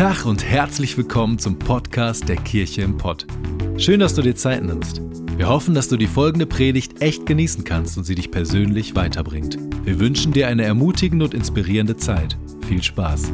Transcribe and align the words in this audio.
Tag 0.00 0.24
und 0.24 0.42
herzlich 0.42 0.96
willkommen 0.96 1.38
zum 1.38 1.58
Podcast 1.58 2.26
der 2.26 2.36
Kirche 2.36 2.80
im 2.80 2.96
Pott. 2.96 3.26
Schön, 3.76 4.00
dass 4.00 4.14
du 4.14 4.22
dir 4.22 4.34
Zeit 4.34 4.64
nimmst. 4.64 5.02
Wir 5.36 5.46
hoffen, 5.46 5.74
dass 5.74 5.88
du 5.88 5.98
die 5.98 6.06
folgende 6.06 6.46
Predigt 6.46 7.02
echt 7.02 7.26
genießen 7.26 7.64
kannst 7.64 7.98
und 7.98 8.04
sie 8.04 8.14
dich 8.14 8.30
persönlich 8.30 8.96
weiterbringt. 8.96 9.58
Wir 9.84 10.00
wünschen 10.00 10.32
dir 10.32 10.48
eine 10.48 10.64
ermutigende 10.64 11.26
und 11.26 11.34
inspirierende 11.34 11.98
Zeit. 11.98 12.38
Viel 12.66 12.82
Spaß. 12.82 13.30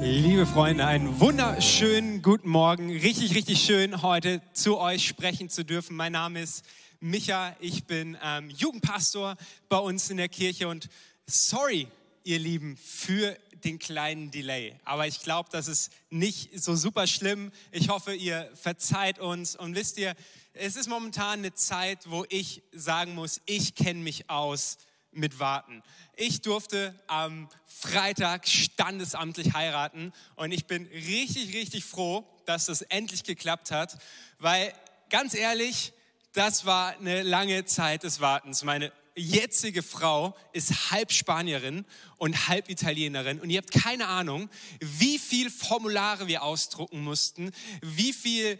Liebe 0.00 0.46
Freunde, 0.46 0.86
einen 0.86 1.20
wunderschönen 1.20 2.22
guten 2.22 2.48
Morgen. 2.48 2.90
Richtig, 2.90 3.34
richtig 3.34 3.60
schön, 3.60 4.00
heute 4.00 4.40
zu 4.54 4.78
euch 4.78 5.06
sprechen 5.06 5.50
zu 5.50 5.62
dürfen. 5.62 5.94
Mein 5.94 6.12
Name 6.12 6.40
ist 6.40 6.64
Micha, 7.06 7.54
ich 7.60 7.84
bin 7.84 8.16
ähm, 8.22 8.48
Jugendpastor 8.48 9.36
bei 9.68 9.76
uns 9.76 10.08
in 10.08 10.16
der 10.16 10.30
Kirche 10.30 10.68
und 10.68 10.88
sorry, 11.26 11.86
ihr 12.22 12.38
Lieben, 12.38 12.78
für 12.78 13.36
den 13.62 13.78
kleinen 13.78 14.30
Delay. 14.30 14.74
Aber 14.86 15.06
ich 15.06 15.20
glaube, 15.20 15.50
das 15.52 15.68
ist 15.68 15.92
nicht 16.08 16.58
so 16.58 16.74
super 16.74 17.06
schlimm. 17.06 17.52
Ich 17.72 17.90
hoffe, 17.90 18.14
ihr 18.14 18.50
verzeiht 18.54 19.18
uns. 19.18 19.54
Und 19.54 19.74
wisst 19.74 19.98
ihr, 19.98 20.14
es 20.54 20.76
ist 20.76 20.88
momentan 20.88 21.40
eine 21.40 21.52
Zeit, 21.52 21.98
wo 22.08 22.24
ich 22.30 22.62
sagen 22.72 23.14
muss, 23.14 23.42
ich 23.44 23.74
kenne 23.74 24.00
mich 24.00 24.30
aus 24.30 24.78
mit 25.12 25.38
Warten. 25.38 25.82
Ich 26.16 26.40
durfte 26.40 26.98
am 27.06 27.50
Freitag 27.66 28.48
standesamtlich 28.48 29.52
heiraten 29.52 30.14
und 30.36 30.52
ich 30.52 30.64
bin 30.64 30.86
richtig, 30.86 31.54
richtig 31.54 31.84
froh, 31.84 32.26
dass 32.46 32.64
das 32.64 32.80
endlich 32.80 33.24
geklappt 33.24 33.72
hat, 33.72 33.98
weil 34.38 34.72
ganz 35.10 35.34
ehrlich, 35.34 35.92
das 36.34 36.66
war 36.66 36.96
eine 36.98 37.22
lange 37.22 37.64
Zeit 37.64 38.02
des 38.02 38.20
Wartens. 38.20 38.64
Meine 38.64 38.92
jetzige 39.16 39.82
Frau 39.82 40.36
ist 40.52 40.90
halb 40.90 41.12
Spanierin 41.12 41.84
und 42.18 42.48
halb 42.48 42.68
Italienerin 42.68 43.40
und 43.40 43.50
ihr 43.50 43.58
habt 43.58 43.70
keine 43.70 44.08
Ahnung, 44.08 44.50
wie 44.80 45.20
viel 45.20 45.48
Formulare 45.48 46.26
wir 46.26 46.42
ausdrucken 46.42 47.02
mussten, 47.02 47.52
wie 47.80 48.12
viel 48.12 48.58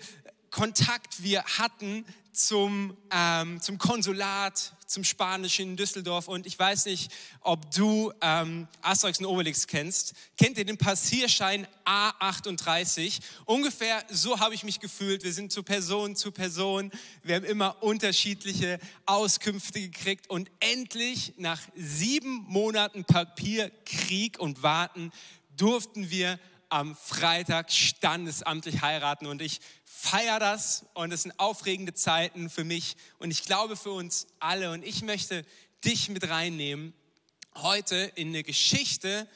Kontakt 0.54 1.20
wir 1.24 1.42
hatten 1.42 2.04
zum, 2.30 2.96
ähm, 3.10 3.60
zum 3.60 3.76
Konsulat, 3.76 4.72
zum 4.86 5.02
Spanischen 5.02 5.70
in 5.70 5.76
Düsseldorf. 5.76 6.28
Und 6.28 6.46
ich 6.46 6.56
weiß 6.56 6.86
nicht, 6.86 7.10
ob 7.40 7.68
du 7.72 8.12
ähm, 8.20 8.68
Asterix 8.80 9.18
und 9.18 9.26
Obelix 9.26 9.66
kennst. 9.66 10.14
Kennt 10.38 10.56
ihr 10.56 10.64
den 10.64 10.78
Passierschein 10.78 11.66
A38? 11.84 13.18
Ungefähr 13.46 14.04
so 14.08 14.38
habe 14.38 14.54
ich 14.54 14.62
mich 14.62 14.78
gefühlt. 14.78 15.24
Wir 15.24 15.32
sind 15.32 15.50
zu 15.50 15.64
Person 15.64 16.14
zu 16.14 16.30
Person. 16.30 16.92
Wir 17.24 17.34
haben 17.34 17.44
immer 17.44 17.82
unterschiedliche 17.82 18.78
Auskünfte 19.06 19.80
gekriegt. 19.80 20.30
Und 20.30 20.52
endlich, 20.60 21.34
nach 21.36 21.60
sieben 21.74 22.44
Monaten 22.46 23.04
Papierkrieg 23.04 24.38
und 24.38 24.62
Warten, 24.62 25.10
durften 25.56 26.10
wir 26.10 26.38
am 26.68 26.96
Freitag 26.96 27.70
standesamtlich 27.70 28.82
heiraten. 28.82 29.26
Und 29.26 29.42
ich 29.42 29.60
feiere 30.04 30.38
das 30.38 30.84
und 30.92 31.12
es 31.12 31.22
sind 31.22 31.38
aufregende 31.40 31.94
Zeiten 31.94 32.50
für 32.50 32.64
mich 32.64 32.96
und 33.18 33.30
ich 33.30 33.44
glaube 33.44 33.74
für 33.74 33.92
uns 33.92 34.26
alle. 34.38 34.70
Und 34.70 34.84
ich 34.84 35.02
möchte 35.02 35.44
dich 35.84 36.10
mit 36.10 36.28
reinnehmen 36.28 36.92
heute 37.56 37.96
in 38.14 38.28
eine 38.28 38.42
Geschichte, 38.42 39.26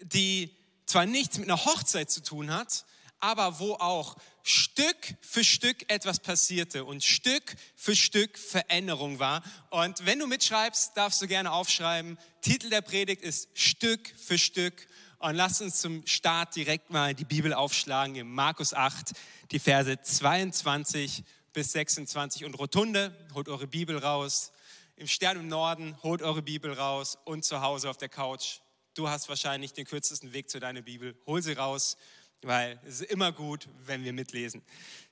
die 0.00 0.50
zwar 0.86 1.04
nichts 1.04 1.38
mit 1.38 1.48
einer 1.48 1.64
Hochzeit 1.64 2.10
zu 2.10 2.22
tun 2.22 2.50
hat, 2.50 2.86
aber 3.20 3.58
wo 3.58 3.74
auch 3.74 4.16
Stück 4.42 4.96
für 5.20 5.44
Stück 5.44 5.90
etwas 5.90 6.20
passierte 6.20 6.84
und 6.84 7.04
Stück 7.04 7.56
für 7.74 7.96
Stück 7.96 8.38
Veränderung 8.38 9.18
war. 9.18 9.42
Und 9.70 10.06
wenn 10.06 10.18
du 10.18 10.26
mitschreibst, 10.26 10.96
darfst 10.96 11.20
du 11.20 11.26
gerne 11.26 11.52
aufschreiben. 11.52 12.18
Titel 12.40 12.70
der 12.70 12.80
Predigt 12.80 13.22
ist 13.22 13.48
Stück 13.54 14.14
für 14.16 14.38
Stück. 14.38 14.86
Und 15.26 15.34
lass 15.34 15.60
uns 15.60 15.80
zum 15.80 16.06
Start 16.06 16.54
direkt 16.54 16.90
mal 16.90 17.12
die 17.12 17.24
Bibel 17.24 17.52
aufschlagen 17.52 18.14
im 18.14 18.32
Markus 18.32 18.72
8, 18.72 19.10
die 19.50 19.58
Verse 19.58 20.00
22 20.00 21.24
bis 21.52 21.72
26. 21.72 22.44
Und 22.44 22.54
Rotunde, 22.54 23.12
holt 23.34 23.48
eure 23.48 23.66
Bibel 23.66 23.98
raus. 23.98 24.52
Im 24.94 25.08
Stern 25.08 25.40
im 25.40 25.48
Norden, 25.48 26.00
holt 26.04 26.22
eure 26.22 26.42
Bibel 26.42 26.72
raus. 26.72 27.18
Und 27.24 27.44
zu 27.44 27.60
Hause 27.60 27.90
auf 27.90 27.96
der 27.96 28.08
Couch, 28.08 28.60
du 28.94 29.08
hast 29.08 29.28
wahrscheinlich 29.28 29.72
den 29.72 29.84
kürzesten 29.84 30.32
Weg 30.32 30.48
zu 30.48 30.60
deiner 30.60 30.82
Bibel. 30.82 31.20
Hol 31.26 31.42
sie 31.42 31.54
raus, 31.54 31.96
weil 32.42 32.78
es 32.86 33.00
ist 33.00 33.10
immer 33.10 33.32
gut, 33.32 33.66
wenn 33.84 34.04
wir 34.04 34.12
mitlesen. 34.12 34.62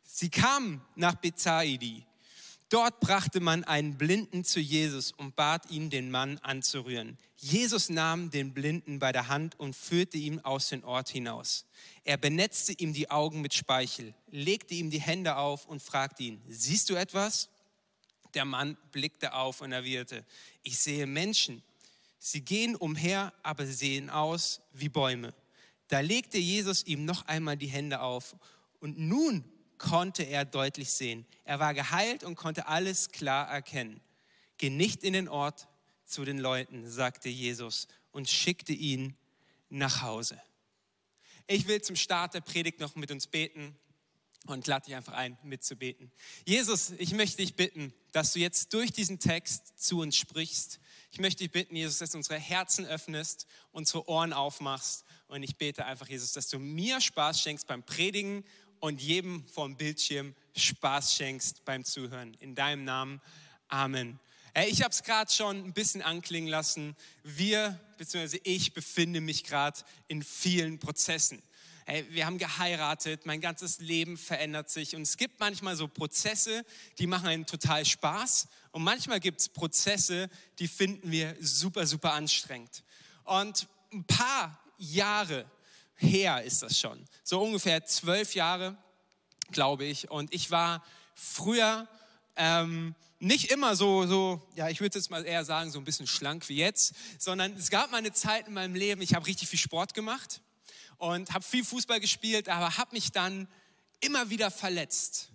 Sie 0.05 0.31
kamen 0.31 0.81
nach 0.95 1.17
Bethsaidi 1.17 2.07
Dort 2.71 3.01
brachte 3.01 3.41
man 3.41 3.63
einen 3.65 3.99
Blinden 3.99 4.43
zu 4.43 4.59
Jesus 4.59 5.13
und 5.13 5.37
bat 5.37 5.71
ihn, 5.71 5.91
den 5.91 6.11
Mann 6.11 6.39
anzurühren. 6.39 7.19
Jesus 7.37 7.89
nahm 7.89 8.31
den 8.31 8.55
Blinden 8.55 8.99
bei 8.99 9.13
der 9.13 9.29
Hand 9.29 9.59
und 9.61 9.77
führte 9.77 10.17
ihn 10.17 10.41
aus 10.41 10.71
dem 10.71 10.83
Ort 10.83 11.11
hinaus. 11.11 11.67
Er 12.05 12.17
benetzte 12.17 12.73
ihm 12.73 12.93
die 12.93 13.11
Augen 13.11 13.43
mit 13.43 13.55
Speichel, 13.55 14.15
legte 14.31 14.75
ihm 14.75 14.91
die 14.91 15.01
Hände 15.01 15.37
auf 15.37 15.67
und 15.67 15.83
fragte 15.83 16.23
ihn, 16.23 16.43
siehst 16.49 16.89
du 16.91 16.95
etwas? 16.95 17.51
Der 18.33 18.45
Mann 18.45 18.77
blickte 18.93 19.35
auf 19.35 19.61
und 19.61 19.73
erwiderte, 19.73 20.25
ich 20.63 20.79
sehe 20.79 21.07
Menschen. 21.07 21.63
Sie 22.19 22.41
gehen 22.41 22.75
umher, 22.75 23.35
aber 23.43 23.67
sehen 23.67 24.09
aus 24.09 24.63
wie 24.73 24.89
Bäume. 24.89 25.35
Da 25.89 26.01
legte 26.01 26.39
Jesus 26.39 26.85
ihm 26.87 27.05
noch 27.05 27.27
einmal 27.27 27.59
die 27.59 27.69
Hände 27.69 28.01
auf 28.01 28.35
und 28.81 28.99
nun 28.99 29.45
konnte 29.79 30.23
er 30.23 30.45
deutlich 30.45 30.91
sehen. 30.91 31.27
Er 31.45 31.59
war 31.59 31.75
geheilt 31.75 32.25
und 32.25 32.37
konnte 32.37 32.67
alles 32.67 33.11
klar 33.11 33.49
erkennen. 33.49 34.01
Geh 34.59 34.71
nicht 34.71 35.03
in 35.05 35.13
den 35.13 35.29
Ort 35.29 35.69
zu 36.05 36.25
den 36.25 36.39
Leuten, 36.39 36.89
sagte 36.89 37.29
Jesus 37.29 37.89
und 38.13 38.29
schickte 38.29 38.73
ihn 38.73 39.17
nach 39.69 40.03
Hause. 40.03 40.41
Ich 41.47 41.67
will 41.67 41.83
zum 41.83 41.97
Start 41.97 42.35
der 42.35 42.41
Predigt 42.41 42.81
noch 42.81 42.95
mit 42.95 43.11
uns 43.11 43.27
beten 43.27 43.77
und 44.47 44.67
lade 44.67 44.87
dich 44.87 44.95
einfach 44.95 45.15
ein, 45.15 45.39
mitzubeten. 45.43 46.11
Jesus, 46.45 46.91
ich 46.99 47.13
möchte 47.13 47.39
dich 47.39 47.55
bitten, 47.55 47.93
dass 48.13 48.33
du 48.33 48.39
jetzt 48.39 48.73
durch 48.73 48.93
diesen 48.93 49.19
Text 49.19 49.79
zu 49.79 50.01
uns 50.01 50.17
sprichst. 50.17 50.81
Ich 51.11 51.19
möchte 51.19 51.45
dich 51.45 51.51
bitten, 51.51 51.77
Jesus, 51.77 51.99
dass 51.99 52.11
du 52.11 52.19
unsere 52.19 52.39
Herzen 52.39 52.87
öffnest, 52.87 53.47
unsere 53.73 54.09
Ohren 54.09 54.33
aufmachst. 54.33 55.05
Und 55.29 55.43
ich 55.43 55.57
bete 55.57 55.87
einfach, 55.87 56.09
Jesus, 56.09 56.33
dass 56.33 56.49
du 56.49 56.59
mir 56.59 57.01
Spaß 57.01 57.41
schenkst 57.41 57.67
beim 57.67 57.83
Predigen 57.83 58.45
und 58.85 59.01
jedem 59.01 59.47
vom 59.49 59.79
Bildschirm 59.79 60.35
Spaß 60.55 61.15
schenkst 61.15 61.65
beim 61.65 61.87
Zuhören. 61.87 62.35
In 62.41 62.55
deinem 62.55 62.85
Namen. 62.85 63.23
Amen. 63.69 64.21
Ich 64.67 64.83
habe 64.83 64.91
es 64.91 65.03
gerade 65.03 65.33
schon 65.33 65.57
ein 65.57 65.73
bisschen 65.73 66.03
anklingen 66.03 66.51
lassen. 66.51 66.95
Wir, 67.23 67.81
beziehungsweise 67.97 68.43
ich, 68.45 68.75
befinde 68.75 69.23
mich 69.23 69.45
gerade 69.45 69.81
in 70.07 70.23
vielen 70.23 70.81
Prozessen. 70.81 71.43
Wir 72.11 72.27
haben 72.27 72.37
geheiratet, 72.37 73.25
mein 73.25 73.41
ganzes 73.41 73.79
Leben 73.79 74.19
verändert 74.19 74.69
sich 74.69 74.95
und 74.95 75.01
es 75.01 75.17
gibt 75.17 75.41
manchmal 75.41 75.77
so 75.77 75.89
Prozesse, 75.89 76.63
die 76.99 77.07
machen 77.07 77.29
einen 77.29 77.47
total 77.47 77.87
Spaß 77.87 78.49
und 78.73 78.83
manchmal 78.83 79.19
gibt 79.19 79.41
es 79.41 79.49
Prozesse, 79.49 80.29
die 80.59 80.69
finden 80.69 81.11
wir 81.11 81.35
super, 81.41 81.87
super 81.87 82.13
anstrengend. 82.13 82.85
Und 83.25 83.67
ein 83.95 84.05
paar 84.05 84.63
Jahre 84.77 85.47
her 85.97 86.43
ist 86.43 86.63
das 86.63 86.79
schon. 86.79 87.05
So 87.23 87.43
ungefähr 87.43 87.85
zwölf 87.85 88.35
Jahre, 88.35 88.77
glaube 89.51 89.85
ich. 89.85 90.11
Und 90.11 90.33
ich 90.35 90.51
war 90.51 90.85
früher 91.15 91.89
ähm, 92.37 92.95
nicht 93.19 93.51
immer 93.51 93.77
so, 93.77 94.07
so, 94.07 94.43
ja, 94.55 94.69
ich 94.69 94.81
würde 94.81 94.99
jetzt 94.99 95.11
mal 95.11 95.25
eher 95.25 95.45
sagen, 95.45 95.71
so 95.71 95.79
ein 95.79 95.85
bisschen 95.85 96.07
schlank 96.07 96.49
wie 96.49 96.57
jetzt, 96.57 96.95
sondern 97.19 97.55
es 97.55 97.71
gab 97.71 97.91
mal 97.91 97.99
eine 97.99 98.13
Zeit 98.13 98.49
in 98.49 98.55
meinem 98.55 98.75
Leben, 98.75 99.01
ich 99.01 99.15
habe 99.15 99.27
richtig 99.27 99.49
viel 99.49 99.59
Sport 99.59 99.95
gemacht 99.95 100.43
und 100.99 101.33
habe 101.33 101.45
viel 101.45 101.65
Fußball 101.65 102.01
gespielt, 102.01 102.49
aber 102.49 102.77
habe 102.77 102.95
mich 102.95 103.13
dann 103.13 103.49
immer 104.01 104.31
wieder 104.31 104.51
verletzt. 104.51 105.31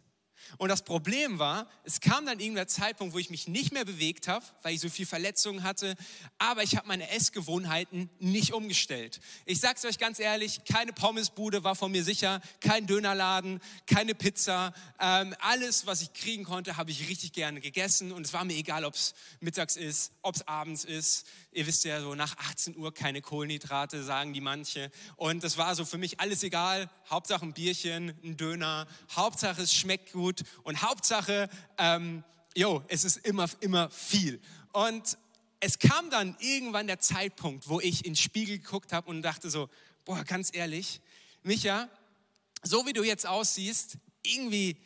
Und 0.58 0.70
das 0.70 0.84
Problem 0.84 1.40
war, 1.40 1.68
es 1.84 2.00
kam 2.00 2.26
dann 2.26 2.40
irgendein 2.40 2.68
Zeitpunkt, 2.68 3.14
wo 3.14 3.20
ich 3.20 3.30
mich 3.30 3.48
nicht 3.48 3.72
mehr 3.72 3.86
bewegt 3.86 4.28
habe, 4.28 4.46
weil 4.62 4.74
ich 4.74 4.82
so 4.82 4.90
viel 4.90 5.06
Verletzungen 5.06 5.64
hatte, 5.64 5.96
aber 6.38 6.64
ich 6.64 6.76
habe 6.76 6.88
meine 6.88 7.10
Essgewohnheiten 7.10 8.10
nicht 8.20 8.54
umgestellt. 8.54 9.20
Ich 9.46 9.60
sage 9.60 9.76
es 9.78 9.86
euch 9.86 9.98
ganz 9.98 10.20
ehrlich, 10.20 10.64
keine 10.66 10.94
Pommesbude 10.94 11.64
war 11.64 11.76
von 11.76 11.92
mir 11.92 12.04
sicher, 12.04 12.42
kein 12.60 12.88
Dönerladen, 12.88 13.60
keine 13.86 14.16
Pizza. 14.16 14.74
Ähm, 15.00 15.36
alles, 15.40 15.86
was 15.86 16.02
ich 16.02 16.14
kriegen 16.14 16.44
konnte, 16.44 16.78
habe 16.78 16.92
ich 16.92 17.08
richtig 17.10 17.34
gerne 17.34 17.62
gegessen 17.62 18.12
und 18.12 18.26
es 18.26 18.34
war 18.34 18.46
mir 18.46 18.56
egal, 18.56 18.86
ob 18.86 18.96
es 18.96 19.14
mittags 19.40 19.76
ist, 19.76 20.12
ob 20.22 20.36
es 20.36 20.48
abends 20.48 20.84
ist. 20.84 21.28
Ihr 21.52 21.66
wisst 21.66 21.84
ja 21.84 22.00
so, 22.02 22.14
nach 22.14 22.38
18 22.38 22.78
Uhr 22.78 22.94
keine 22.94 23.22
Kohlenhydrate, 23.22 24.04
sagen 24.04 24.34
die 24.34 24.42
manche. 24.42 24.92
Und 25.16 25.44
das 25.44 25.58
war 25.58 25.76
so 25.76 25.84
für 25.84 25.98
mich 25.98 26.20
alles 26.20 26.44
egal. 26.44 26.90
Hauptsache 27.10 27.44
ein 27.44 27.54
Bierchen, 27.54 28.14
ein 28.24 28.38
Döner. 28.38 28.88
Hauptsache 29.16 29.62
es 29.62 29.74
schmeckt 29.74 30.14
gut. 30.14 30.39
Und 30.64 30.82
Hauptsache, 30.82 31.50
ähm, 31.78 32.24
jo, 32.56 32.84
es 32.88 33.04
ist 33.04 33.18
immer, 33.18 33.48
immer 33.62 33.90
viel. 33.90 34.42
Und 34.74 35.18
es 35.60 35.80
kam 35.80 36.10
dann 36.10 36.36
irgendwann 36.40 36.88
der 36.88 37.00
Zeitpunkt, 37.00 37.68
wo 37.68 37.80
ich 37.80 38.06
in 38.06 38.14
den 38.14 38.16
Spiegel 38.16 38.60
geguckt 38.60 38.94
habe 38.94 39.10
und 39.10 39.22
dachte 39.22 39.50
so, 39.50 39.70
boah, 40.06 40.24
ganz 40.24 40.50
ehrlich, 40.54 41.02
Micha, 41.44 41.90
so 42.64 42.86
wie 42.86 42.94
du 42.94 43.04
jetzt 43.04 43.26
aussiehst, 43.26 43.98
irgendwie 44.24 44.78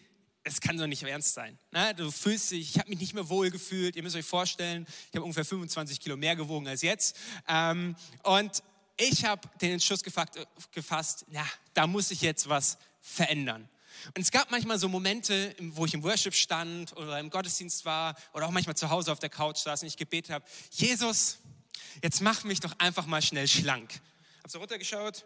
es 0.43 0.59
kann 0.59 0.77
doch 0.77 0.87
nicht 0.87 1.03
ernst 1.03 1.33
sein. 1.33 1.57
Ne? 1.71 1.93
Du 1.95 2.11
fühlst 2.11 2.51
dich, 2.51 2.71
ich 2.71 2.79
habe 2.79 2.89
mich 2.89 2.99
nicht 2.99 3.13
mehr 3.13 3.29
wohl 3.29 3.49
gefühlt. 3.49 3.95
Ihr 3.95 4.03
müsst 4.03 4.15
euch 4.15 4.25
vorstellen, 4.25 4.85
ich 5.09 5.15
habe 5.15 5.23
ungefähr 5.23 5.45
25 5.45 5.99
Kilo 5.99 6.17
mehr 6.17 6.35
gewogen 6.35 6.67
als 6.67 6.81
jetzt. 6.81 7.15
Ähm, 7.47 7.95
und 8.23 8.61
ich 8.97 9.25
habe 9.25 9.49
den 9.61 9.71
Entschluss 9.71 10.03
gefasst, 10.03 11.25
ja, 11.31 11.45
da 11.73 11.87
muss 11.87 12.11
ich 12.11 12.21
jetzt 12.21 12.49
was 12.49 12.77
verändern. 13.01 13.69
Und 14.15 14.21
es 14.21 14.31
gab 14.31 14.51
manchmal 14.51 14.79
so 14.79 14.89
Momente, 14.89 15.55
wo 15.59 15.85
ich 15.85 15.93
im 15.93 16.03
Worship 16.03 16.33
stand 16.33 16.95
oder 16.97 17.19
im 17.19 17.29
Gottesdienst 17.29 17.85
war 17.85 18.15
oder 18.33 18.47
auch 18.47 18.51
manchmal 18.51 18.75
zu 18.75 18.89
Hause 18.89 19.11
auf 19.11 19.19
der 19.19 19.29
Couch 19.29 19.57
saß 19.57 19.81
und 19.81 19.87
ich 19.87 19.97
gebetet 19.97 20.31
habe, 20.33 20.45
Jesus, 20.71 21.39
jetzt 22.01 22.21
mach 22.21 22.43
mich 22.43 22.59
doch 22.59 22.73
einfach 22.79 23.05
mal 23.05 23.21
schnell 23.21 23.47
schlank. 23.47 24.01
Hab 24.43 24.51
so 24.51 24.59
runtergeschaut, 24.59 25.25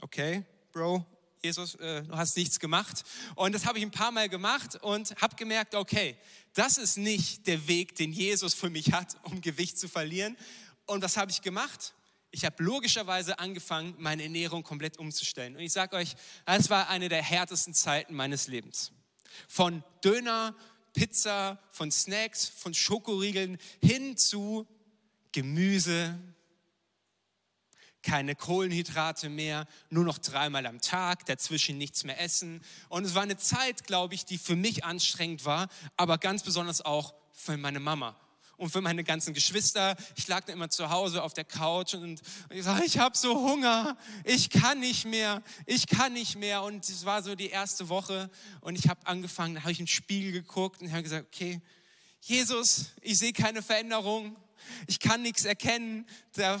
okay, 0.00 0.44
Bro, 0.72 1.04
Jesus, 1.44 1.74
äh, 1.74 2.02
du 2.02 2.16
hast 2.16 2.36
nichts 2.36 2.58
gemacht. 2.58 3.04
Und 3.34 3.54
das 3.54 3.66
habe 3.66 3.78
ich 3.78 3.84
ein 3.84 3.90
paar 3.90 4.10
Mal 4.10 4.28
gemacht 4.28 4.76
und 4.76 5.14
habe 5.20 5.36
gemerkt, 5.36 5.74
okay, 5.74 6.16
das 6.54 6.78
ist 6.78 6.96
nicht 6.96 7.46
der 7.46 7.68
Weg, 7.68 7.94
den 7.96 8.12
Jesus 8.12 8.54
für 8.54 8.70
mich 8.70 8.92
hat, 8.92 9.16
um 9.24 9.40
Gewicht 9.42 9.78
zu 9.78 9.88
verlieren. 9.88 10.36
Und 10.86 11.02
was 11.02 11.16
habe 11.16 11.30
ich 11.30 11.42
gemacht? 11.42 11.94
Ich 12.34 12.44
habe 12.44 12.64
logischerweise 12.64 13.38
angefangen, 13.38 13.94
meine 13.96 14.24
Ernährung 14.24 14.64
komplett 14.64 14.98
umzustellen. 14.98 15.54
Und 15.54 15.62
ich 15.62 15.72
sage 15.72 15.94
euch, 15.94 16.16
das 16.46 16.68
war 16.68 16.88
eine 16.88 17.08
der 17.08 17.22
härtesten 17.22 17.74
Zeiten 17.74 18.12
meines 18.12 18.48
Lebens. 18.48 18.90
Von 19.46 19.84
Döner, 20.04 20.56
Pizza, 20.94 21.60
von 21.70 21.92
Snacks, 21.92 22.48
von 22.48 22.74
Schokoriegeln 22.74 23.56
hin 23.80 24.16
zu 24.16 24.66
Gemüse, 25.30 26.18
keine 28.02 28.34
Kohlenhydrate 28.34 29.28
mehr, 29.28 29.68
nur 29.88 30.04
noch 30.04 30.18
dreimal 30.18 30.66
am 30.66 30.80
Tag, 30.80 31.26
dazwischen 31.26 31.78
nichts 31.78 32.02
mehr 32.02 32.20
essen. 32.20 32.64
Und 32.88 33.04
es 33.04 33.14
war 33.14 33.22
eine 33.22 33.36
Zeit, 33.36 33.86
glaube 33.86 34.16
ich, 34.16 34.24
die 34.24 34.38
für 34.38 34.56
mich 34.56 34.84
anstrengend 34.84 35.44
war, 35.44 35.68
aber 35.96 36.18
ganz 36.18 36.42
besonders 36.42 36.80
auch 36.80 37.14
für 37.32 37.56
meine 37.56 37.78
Mama 37.78 38.16
und 38.64 38.70
für 38.70 38.80
meine 38.80 39.04
ganzen 39.04 39.34
Geschwister. 39.34 39.94
Ich 40.16 40.26
lag 40.26 40.44
da 40.44 40.52
immer 40.54 40.70
zu 40.70 40.88
Hause 40.88 41.22
auf 41.22 41.34
der 41.34 41.44
Couch 41.44 41.92
und 41.92 42.22
ich 42.48 42.64
sage, 42.64 42.84
ich 42.86 42.98
habe 42.98 43.14
so 43.14 43.34
Hunger, 43.34 43.96
ich 44.24 44.48
kann 44.48 44.80
nicht 44.80 45.04
mehr, 45.04 45.42
ich 45.66 45.86
kann 45.86 46.14
nicht 46.14 46.36
mehr. 46.36 46.62
Und 46.62 46.88
es 46.88 47.04
war 47.04 47.22
so 47.22 47.34
die 47.34 47.50
erste 47.50 47.90
Woche 47.90 48.30
und 48.62 48.78
ich 48.78 48.88
habe 48.88 49.06
angefangen, 49.06 49.56
da 49.56 49.60
habe 49.60 49.72
ich 49.72 49.80
in 49.80 49.84
den 49.84 49.90
Spiegel 49.90 50.32
geguckt 50.32 50.80
und 50.80 50.90
habe 50.90 51.02
gesagt, 51.02 51.26
okay, 51.26 51.60
Jesus, 52.22 52.86
ich 53.02 53.18
sehe 53.18 53.34
keine 53.34 53.60
Veränderung, 53.60 54.34
ich 54.86 54.98
kann 54.98 55.20
nichts 55.20 55.44
erkennen, 55.44 56.06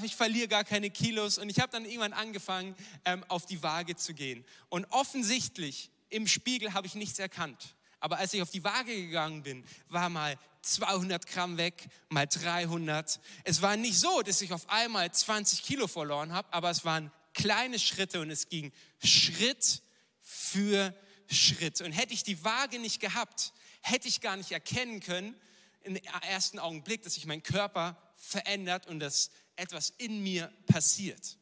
ich 0.02 0.14
verliere 0.14 0.48
gar 0.48 0.64
keine 0.64 0.90
Kilos. 0.90 1.38
Und 1.38 1.48
ich 1.48 1.58
habe 1.58 1.72
dann 1.72 1.86
irgendwann 1.86 2.12
angefangen, 2.12 2.74
ähm, 3.06 3.24
auf 3.28 3.46
die 3.46 3.62
Waage 3.62 3.96
zu 3.96 4.12
gehen. 4.12 4.44
Und 4.68 4.84
offensichtlich 4.90 5.90
im 6.10 6.26
Spiegel 6.26 6.74
habe 6.74 6.86
ich 6.86 6.96
nichts 6.96 7.18
erkannt. 7.18 7.74
Aber 7.98 8.18
als 8.18 8.34
ich 8.34 8.42
auf 8.42 8.50
die 8.50 8.62
Waage 8.62 8.94
gegangen 8.94 9.42
bin, 9.42 9.64
war 9.88 10.10
mal 10.10 10.38
200 10.64 11.26
Gramm 11.26 11.56
weg, 11.58 11.88
mal 12.08 12.26
300. 12.26 13.20
Es 13.44 13.62
war 13.62 13.76
nicht 13.76 13.98
so, 13.98 14.22
dass 14.22 14.40
ich 14.40 14.52
auf 14.52 14.68
einmal 14.68 15.12
20 15.12 15.62
Kilo 15.62 15.86
verloren 15.86 16.32
habe, 16.32 16.52
aber 16.52 16.70
es 16.70 16.84
waren 16.84 17.12
kleine 17.34 17.78
Schritte 17.78 18.20
und 18.20 18.30
es 18.30 18.48
ging 18.48 18.72
Schritt 19.02 19.82
für 20.20 20.94
Schritt. 21.30 21.80
Und 21.80 21.92
hätte 21.92 22.14
ich 22.14 22.22
die 22.22 22.42
Waage 22.44 22.78
nicht 22.78 23.00
gehabt, 23.00 23.52
hätte 23.82 24.08
ich 24.08 24.20
gar 24.20 24.36
nicht 24.36 24.52
erkennen 24.52 25.00
können, 25.00 25.34
im 25.82 25.96
ersten 25.96 26.58
Augenblick, 26.58 27.02
dass 27.02 27.14
sich 27.14 27.26
mein 27.26 27.42
Körper 27.42 27.96
verändert 28.16 28.86
und 28.86 29.00
dass 29.00 29.30
etwas 29.56 29.90
in 29.98 30.22
mir 30.22 30.50
passiert. 30.66 31.36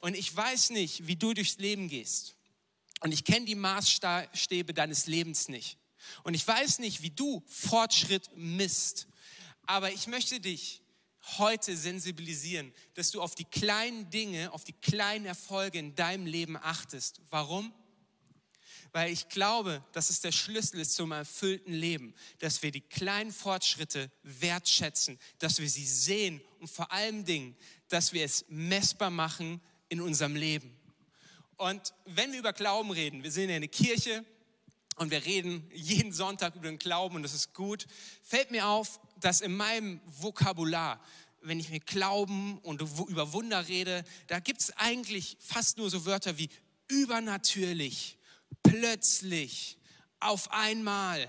Und 0.00 0.14
ich 0.14 0.34
weiß 0.34 0.70
nicht, 0.70 1.06
wie 1.06 1.16
du 1.16 1.32
durchs 1.32 1.56
Leben 1.58 1.88
gehst. 1.88 2.36
Und 3.00 3.12
ich 3.12 3.24
kenne 3.24 3.46
die 3.46 3.54
Maßstäbe 3.54 4.74
deines 4.74 5.06
Lebens 5.06 5.48
nicht. 5.48 5.78
Und 6.22 6.34
ich 6.34 6.46
weiß 6.46 6.78
nicht, 6.78 7.02
wie 7.02 7.10
du 7.10 7.42
Fortschritt 7.46 8.30
misst. 8.36 9.08
Aber 9.66 9.92
ich 9.92 10.06
möchte 10.06 10.40
dich 10.40 10.82
heute 11.38 11.76
sensibilisieren, 11.76 12.72
dass 12.94 13.10
du 13.10 13.20
auf 13.20 13.34
die 13.34 13.44
kleinen 13.44 14.08
Dinge, 14.10 14.52
auf 14.52 14.64
die 14.64 14.72
kleinen 14.72 15.26
Erfolge 15.26 15.78
in 15.78 15.94
deinem 15.94 16.26
Leben 16.26 16.56
achtest. 16.56 17.20
Warum? 17.30 17.72
weil 18.92 19.12
ich 19.12 19.28
glaube, 19.28 19.84
dass 19.92 20.10
es 20.10 20.20
der 20.20 20.32
Schlüssel 20.32 20.80
ist 20.80 20.94
zum 20.94 21.12
erfüllten 21.12 21.72
Leben, 21.72 22.14
dass 22.38 22.62
wir 22.62 22.70
die 22.70 22.80
kleinen 22.80 23.32
Fortschritte 23.32 24.10
wertschätzen, 24.22 25.18
dass 25.38 25.60
wir 25.60 25.68
sie 25.68 25.86
sehen 25.86 26.40
und 26.60 26.68
vor 26.68 26.90
allen 26.90 27.24
Dingen, 27.24 27.56
dass 27.88 28.12
wir 28.12 28.24
es 28.24 28.44
messbar 28.48 29.10
machen 29.10 29.60
in 29.88 30.00
unserem 30.00 30.36
Leben. 30.36 30.74
Und 31.56 31.92
wenn 32.06 32.32
wir 32.32 32.38
über 32.38 32.52
Glauben 32.52 32.90
reden, 32.90 33.22
wir 33.22 33.32
sind 33.32 33.50
in 33.50 33.60
der 33.60 33.68
Kirche 33.68 34.24
und 34.98 35.10
wir 35.10 35.24
reden 35.24 35.70
jeden 35.72 36.12
Sonntag 36.12 36.54
über 36.56 36.68
den 36.68 36.78
Glauben 36.78 37.16
und 37.16 37.22
das 37.22 37.34
ist 37.34 37.54
gut, 37.54 37.86
fällt 38.22 38.50
mir 38.50 38.66
auf, 38.66 39.00
dass 39.20 39.40
in 39.40 39.56
meinem 39.56 40.00
Vokabular 40.06 41.00
wenn 41.40 41.60
ich 41.60 41.70
mir 41.70 41.80
Glauben 41.80 42.58
und 42.58 42.82
über 42.82 43.32
Wunder 43.32 43.68
rede, 43.68 44.04
da 44.26 44.40
gibt 44.40 44.60
es 44.60 44.76
eigentlich 44.76 45.36
fast 45.40 45.78
nur 45.78 45.90
so 45.90 46.04
Wörter 46.04 46.38
wie 46.38 46.50
übernatürlich, 46.88 48.18
plötzlich, 48.62 49.78
auf 50.20 50.50
einmal. 50.50 51.28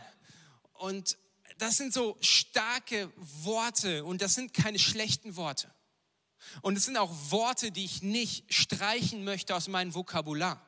Und 0.73 1.17
das 1.57 1.77
sind 1.77 1.93
so 1.93 2.17
starke 2.21 3.11
Worte 3.17 4.03
und 4.03 4.21
das 4.21 4.33
sind 4.33 4.53
keine 4.53 4.79
schlechten 4.79 5.35
Worte. 5.35 5.71
Und 6.61 6.77
es 6.77 6.85
sind 6.85 6.97
auch 6.97 7.13
Worte, 7.29 7.71
die 7.71 7.85
ich 7.85 8.01
nicht 8.01 8.51
streichen 8.51 9.23
möchte 9.23 9.55
aus 9.55 9.67
meinem 9.67 9.93
Vokabular. 9.93 10.65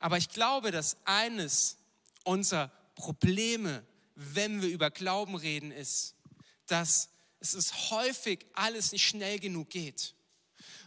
Aber 0.00 0.16
ich 0.18 0.30
glaube, 0.30 0.72
dass 0.72 0.96
eines 1.04 1.76
unserer 2.24 2.72
Probleme, 2.96 3.84
wenn 4.16 4.60
wir 4.60 4.68
über 4.68 4.90
Glauben 4.90 5.36
reden, 5.36 5.70
ist, 5.70 6.16
dass 6.66 7.10
es 7.38 7.54
ist 7.54 7.90
häufig 7.90 8.44
alles 8.54 8.92
nicht 8.92 9.06
schnell 9.06 9.38
genug 9.38 9.70
geht. 9.70 10.14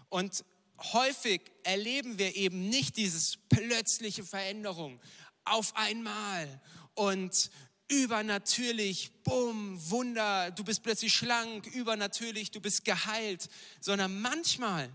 Und 0.10 0.45
häufig 0.94 1.42
erleben 1.63 2.19
wir 2.19 2.36
eben 2.36 2.69
nicht 2.69 2.98
dieses 2.98 3.38
plötzliche 3.50 4.24
Veränderung 4.24 5.00
auf 5.45 5.75
einmal 5.75 6.62
und 6.94 7.50
übernatürlich, 7.88 9.12
bumm, 9.24 9.77
Wunder, 9.89 10.51
du 10.51 10.63
bist 10.63 10.83
plötzlich 10.83 11.13
schlank, 11.13 11.68
übernatürlich, 11.68 12.51
du 12.51 12.62
bist 12.62 12.86
geheilt, 12.86 13.50
sondern 13.80 14.21
manchmal 14.21 14.90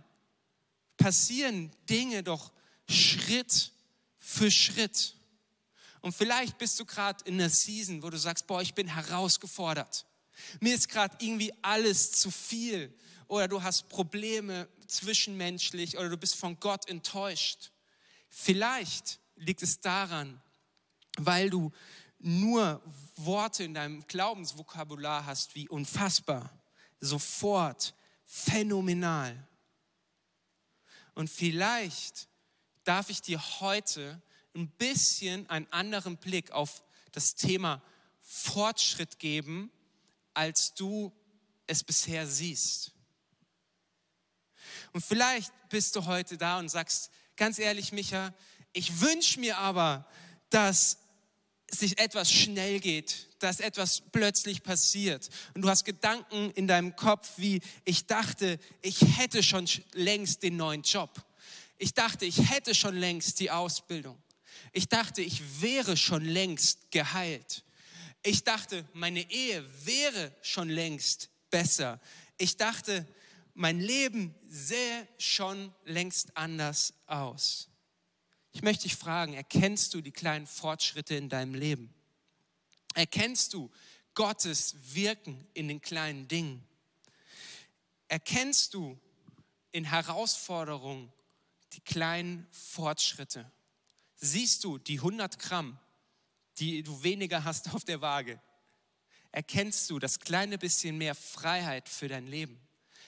passieren 0.97 1.71
Dinge 1.89 2.23
doch 2.23 2.53
Schritt 2.89 3.73
für 4.29 4.51
Schritt. 4.51 5.15
Und 6.03 6.15
vielleicht 6.15 6.59
bist 6.59 6.79
du 6.79 6.85
gerade 6.85 7.25
in 7.25 7.35
einer 7.35 7.49
Season, 7.49 8.03
wo 8.03 8.11
du 8.11 8.19
sagst, 8.19 8.47
boah, 8.47 8.61
ich 8.61 8.75
bin 8.75 8.87
herausgefordert. 8.87 10.05
Mir 10.61 10.75
ist 10.75 10.91
gerade 10.91 11.17
irgendwie 11.19 11.53
alles 11.63 12.13
zu 12.13 12.31
viel. 12.31 12.95
Oder 13.27 13.49
du 13.49 13.63
hast 13.63 13.89
Probleme 13.89 14.69
zwischenmenschlich 14.87 15.97
oder 15.97 16.11
du 16.11 16.19
bist 16.19 16.35
von 16.35 16.61
Gott 16.61 16.89
enttäuscht. 16.91 17.73
Vielleicht 18.29 19.19
liegt 19.37 19.63
es 19.63 19.81
daran, 19.81 20.41
weil 21.17 21.49
du 21.49 21.73
nur 22.19 22.83
Worte 23.17 23.65
in 23.65 23.73
deinem 23.73 24.07
Glaubensvokabular 24.07 25.25
hast 25.25 25.55
wie 25.55 25.69
unfassbar, 25.69 26.53
sofort, 27.01 27.95
phänomenal. 28.27 29.49
Und 31.15 31.31
vielleicht 31.31 32.28
darf 32.89 33.11
ich 33.11 33.21
dir 33.21 33.39
heute 33.61 34.23
ein 34.55 34.69
bisschen 34.71 35.49
einen 35.51 35.71
anderen 35.71 36.17
Blick 36.17 36.53
auf 36.53 36.83
das 37.13 37.35
Thema 37.35 37.83
Fortschritt 38.23 39.19
geben, 39.19 39.71
als 40.33 40.73
du 40.73 41.13
es 41.67 41.85
bisher 41.85 42.27
siehst. 42.27 42.93
Und 44.93 45.05
vielleicht 45.05 45.53
bist 45.69 45.95
du 45.97 46.07
heute 46.07 46.39
da 46.39 46.59
und 46.59 46.71
sagst, 46.71 47.11
ganz 47.37 47.59
ehrlich, 47.59 47.93
Micha, 47.93 48.33
ich 48.73 49.03
wünsche 49.03 49.39
mir 49.39 49.59
aber, 49.59 50.07
dass 50.49 50.97
sich 51.71 51.99
etwas 51.99 52.33
schnell 52.33 52.81
geht, 52.81 53.29
dass 53.39 53.61
etwas 53.61 54.01
plötzlich 54.13 54.63
passiert. 54.63 55.29
Und 55.53 55.61
du 55.61 55.69
hast 55.69 55.85
Gedanken 55.85 56.53
in 56.53 56.67
deinem 56.67 56.97
Kopf 56.97 57.33
wie, 57.37 57.61
ich 57.85 58.07
dachte, 58.07 58.59
ich 58.81 59.19
hätte 59.19 59.43
schon 59.43 59.69
längst 59.93 60.43
den 60.43 60.57
neuen 60.57 60.83
Job. 60.83 61.23
Ich 61.79 61.95
dachte, 61.95 62.27
ich 62.27 62.51
hätte 62.51 62.75
schon 62.75 62.97
längst 62.97 63.39
die 63.41 63.51
Ausbildung. 63.51 64.21
Ich 64.73 64.89
dachte, 64.89 65.23
ich 65.23 65.63
wäre 65.63 65.97
schon 65.97 66.25
längst 66.25 66.91
geheilt. 66.91 67.65
Ich 68.23 68.43
dachte, 68.43 68.87
meine 68.93 69.31
Ehe 69.31 69.65
wäre 69.85 70.35
schon 70.43 70.69
längst 70.69 71.31
besser. 71.51 72.01
Ich 72.37 72.57
dachte, 72.57 73.07
mein 73.55 73.81
Leben 73.81 74.35
sähe 74.49 75.09
schon 75.19 75.73
längst 75.85 76.37
anders 76.37 76.95
aus. 77.07 77.69
Ich 78.53 78.63
möchte 78.63 78.85
dich 78.85 78.97
fragen, 78.97 79.35
erkennst 79.35 79.95
du 79.95 80.01
die 80.01 80.11
kleinen 80.11 80.47
Fortschritte 80.47 81.15
in 81.15 81.29
deinem 81.29 81.55
Leben? 81.55 81.95
Erkennst 82.95 83.55
du 83.55 83.71
Gottes 84.15 84.75
Wirken 84.95 85.47
in 85.55 85.69
den 85.69 85.81
kleinen 85.81 86.27
Dingen? 86.27 86.67
Erkennst 88.09 88.75
du 88.75 88.99
in 89.71 89.85
Herausforderungen 89.85 91.13
die 91.73 91.81
kleinen 91.81 92.47
Fortschritte? 92.51 93.51
Siehst 94.17 94.65
du 94.65 94.79
die 94.79 94.99
100 94.99 95.39
Gramm 95.39 95.79
die 96.59 96.83
du 96.83 97.03
weniger 97.03 97.45
hast 97.45 97.73
auf 97.75 97.85
der 97.85 98.01
Waage? 98.01 98.41
Erkennst 99.31 99.91
du 99.91 99.99
das 99.99 100.21
kleine 100.21 100.59
bisschen 100.59 100.99
mehr 100.99 101.15
Freiheit 101.15 101.89
für 101.89 102.09
dein 102.09 102.27
Leben? 102.27 102.59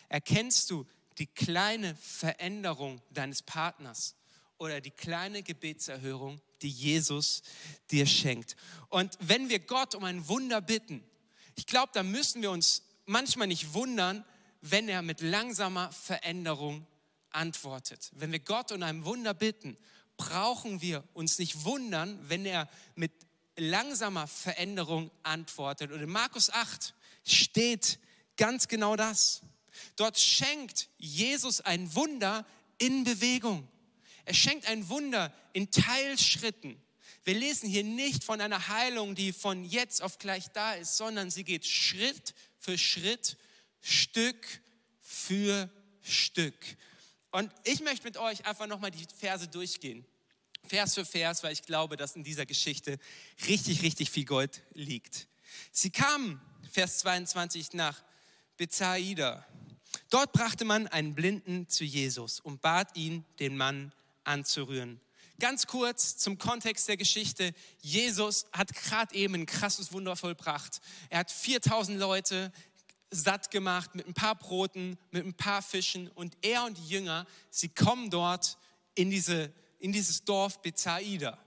Erkennst 0.08 0.70
du 0.70 0.86
die 1.18 1.26
kleine 1.26 1.94
Veränderung 1.96 3.00
deines 3.10 3.42
Partners 3.42 4.16
oder 4.58 4.80
die 4.80 4.90
kleine 4.90 5.42
Gebetserhörung, 5.42 6.40
die 6.62 6.68
Jesus 6.68 7.42
dir 7.90 8.06
schenkt? 8.06 8.56
Und 8.88 9.16
wenn 9.20 9.48
wir 9.48 9.60
Gott 9.60 9.94
um 9.94 10.04
ein 10.04 10.28
Wunder 10.28 10.60
bitten, 10.60 11.02
ich 11.56 11.66
glaube, 11.66 11.90
da 11.94 12.02
müssen 12.02 12.42
wir 12.42 12.50
uns 12.50 12.82
manchmal 13.06 13.46
nicht 13.46 13.74
wundern, 13.74 14.24
wenn 14.60 14.88
er 14.88 15.02
mit 15.02 15.20
langsamer 15.20 15.90
Veränderung 15.90 16.86
antwortet. 17.32 18.10
Wenn 18.12 18.32
wir 18.32 18.40
Gott 18.40 18.72
um 18.72 18.82
ein 18.82 19.04
Wunder 19.04 19.34
bitten, 19.34 19.76
brauchen 20.16 20.80
wir 20.80 21.02
uns 21.14 21.38
nicht 21.38 21.64
wundern, 21.64 22.18
wenn 22.28 22.44
er 22.44 22.68
mit 22.94 23.12
langsamer 23.56 24.26
Veränderung 24.26 25.10
antwortet. 25.22 25.92
Und 25.92 26.00
in 26.00 26.10
Markus 26.10 26.50
8 26.50 26.94
steht 27.25 27.99
ganz 28.37 28.68
genau 28.68 28.96
das. 28.96 29.42
Dort 29.96 30.18
schenkt 30.18 30.88
Jesus 30.99 31.60
ein 31.60 31.94
Wunder 31.94 32.46
in 32.78 33.04
Bewegung. 33.04 33.68
Er 34.25 34.34
schenkt 34.34 34.66
ein 34.66 34.88
Wunder 34.88 35.32
in 35.52 35.70
Teilschritten. 35.70 36.80
Wir 37.25 37.34
lesen 37.34 37.68
hier 37.68 37.84
nicht 37.84 38.25
von 38.25 38.40
einer 38.40 38.68
Heilung, 38.68 39.14
die 39.14 39.32
von 39.32 39.64
jetzt 39.64 40.02
auf 40.02 40.18
gleich 40.18 40.49
da 40.52 40.75
ist, 40.75 40.96
sondern 40.96 41.30
sie 41.30 41.44
geht 41.44 41.66
Schritt 41.66 42.34
für 42.58 42.78
Schritt, 42.78 43.37
Stück 43.80 44.46
für 45.00 45.68
Stück. 46.02 46.54
Und 47.30 47.52
ich 47.64 47.80
möchte 47.80 48.04
mit 48.04 48.16
euch 48.16 48.44
einfach 48.46 48.66
nochmal 48.66 48.90
die 48.90 49.06
Verse 49.18 49.46
durchgehen. 49.46 50.04
Vers 50.66 50.94
für 50.94 51.04
Vers, 51.04 51.42
weil 51.42 51.52
ich 51.52 51.62
glaube, 51.62 51.96
dass 51.96 52.16
in 52.16 52.25
dieser 52.25 52.46
Geschichte 52.46 52.99
richtig, 53.46 53.82
richtig 53.82 54.10
viel 54.10 54.25
Gold 54.25 54.62
liegt. 54.72 55.28
Sie 55.72 55.90
kamen, 55.90 56.40
Vers 56.70 56.99
22, 56.99 57.72
nach 57.72 58.02
Bethsaida. 58.56 59.46
Dort 60.10 60.32
brachte 60.32 60.64
man 60.64 60.87
einen 60.87 61.14
Blinden 61.14 61.68
zu 61.68 61.84
Jesus 61.84 62.40
und 62.40 62.60
bat 62.60 62.96
ihn, 62.96 63.25
den 63.38 63.56
Mann 63.56 63.92
anzurühren. 64.25 65.00
Ganz 65.40 65.66
kurz 65.66 66.18
zum 66.18 66.37
Kontext 66.37 66.87
der 66.88 66.99
Geschichte. 66.99 67.54
Jesus 67.80 68.44
hat 68.52 68.75
gerade 68.75 69.14
eben 69.14 69.34
ein 69.34 69.46
krasses 69.46 69.90
Wunder 69.92 70.14
vollbracht. 70.14 70.82
Er 71.08 71.20
hat 71.20 71.30
4000 71.30 71.99
Leute 71.99 72.52
satt 73.10 73.50
gemacht 73.50 73.94
mit 73.94 74.06
ein 74.06 74.14
paar 74.14 74.36
Broten, 74.36 74.98
mit 75.10 75.24
ein 75.24 75.34
paar 75.34 75.62
Fischen 75.62 76.08
und 76.14 76.36
er 76.42 76.64
und 76.64 76.78
die 76.78 76.88
Jünger, 76.88 77.26
sie 77.50 77.68
kommen 77.68 78.10
dort 78.10 78.56
in, 78.94 79.10
diese, 79.10 79.52
in 79.78 79.92
dieses 79.92 80.24
Dorf 80.24 80.62
Bethsaida. 80.62 81.38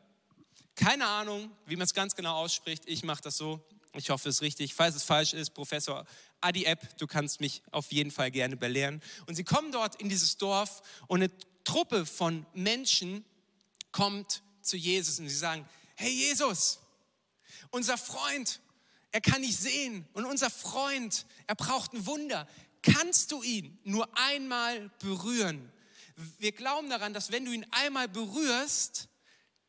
Keine 0.75 1.05
Ahnung, 1.08 1.51
wie 1.65 1.75
man 1.75 1.86
es 1.86 1.93
ganz 1.93 2.15
genau 2.15 2.36
ausspricht. 2.36 2.84
Ich 2.88 3.03
mache 3.03 3.22
das 3.22 3.38
so. 3.38 3.62
Ich 3.96 4.10
hoffe, 4.10 4.29
es 4.29 4.36
ist 4.36 4.41
richtig. 4.41 4.74
Falls 4.74 4.96
es 4.96 5.03
falsch 5.03 5.34
ist, 5.34 5.51
Professor 5.51 6.05
Adi 6.41 6.65
Epp, 6.65 6.98
du 6.98 7.05
kannst 7.05 7.39
mich 7.39 7.62
auf 7.72 7.91
jeden 7.91 8.12
Fall 8.12 8.32
gerne 8.32 8.58
belehren. 8.58 9.01
Und 9.27 9.36
sie 9.36 9.43
kommen 9.43 9.72
dort 9.72 9.96
in 10.01 10.10
dieses 10.10 10.38
Dorf 10.38 10.82
und 11.08 11.22
eine 11.22 11.32
Truppe 11.63 12.05
von 12.05 12.46
Menschen 12.53 13.24
kommt 13.91 14.41
zu 14.62 14.77
Jesus 14.77 15.20
und 15.20 15.29
sie 15.29 15.36
sagen, 15.36 15.67
hey 15.96 16.12
Jesus, 16.12 16.79
unser 17.70 17.98
Freund, 17.98 18.60
er 19.13 19.22
kann 19.22 19.41
nicht 19.41 19.58
sehen 19.58 20.05
und 20.13 20.25
unser 20.25 20.50
Freund, 20.50 21.27
er 21.46 21.53
braucht 21.53 21.93
ein 21.93 22.05
Wunder. 22.08 22.48
Kannst 22.82 23.32
du 23.32 23.43
ihn 23.43 23.77
nur 23.84 24.10
einmal 24.17 24.89
berühren? 25.00 25.72
Wir 26.39 26.51
glauben 26.51 26.89
daran, 26.89 27.13
dass 27.13 27.32
wenn 27.32 27.46
du 27.46 27.51
ihn 27.51 27.65
einmal 27.70 28.10
berührst, 28.10 29.08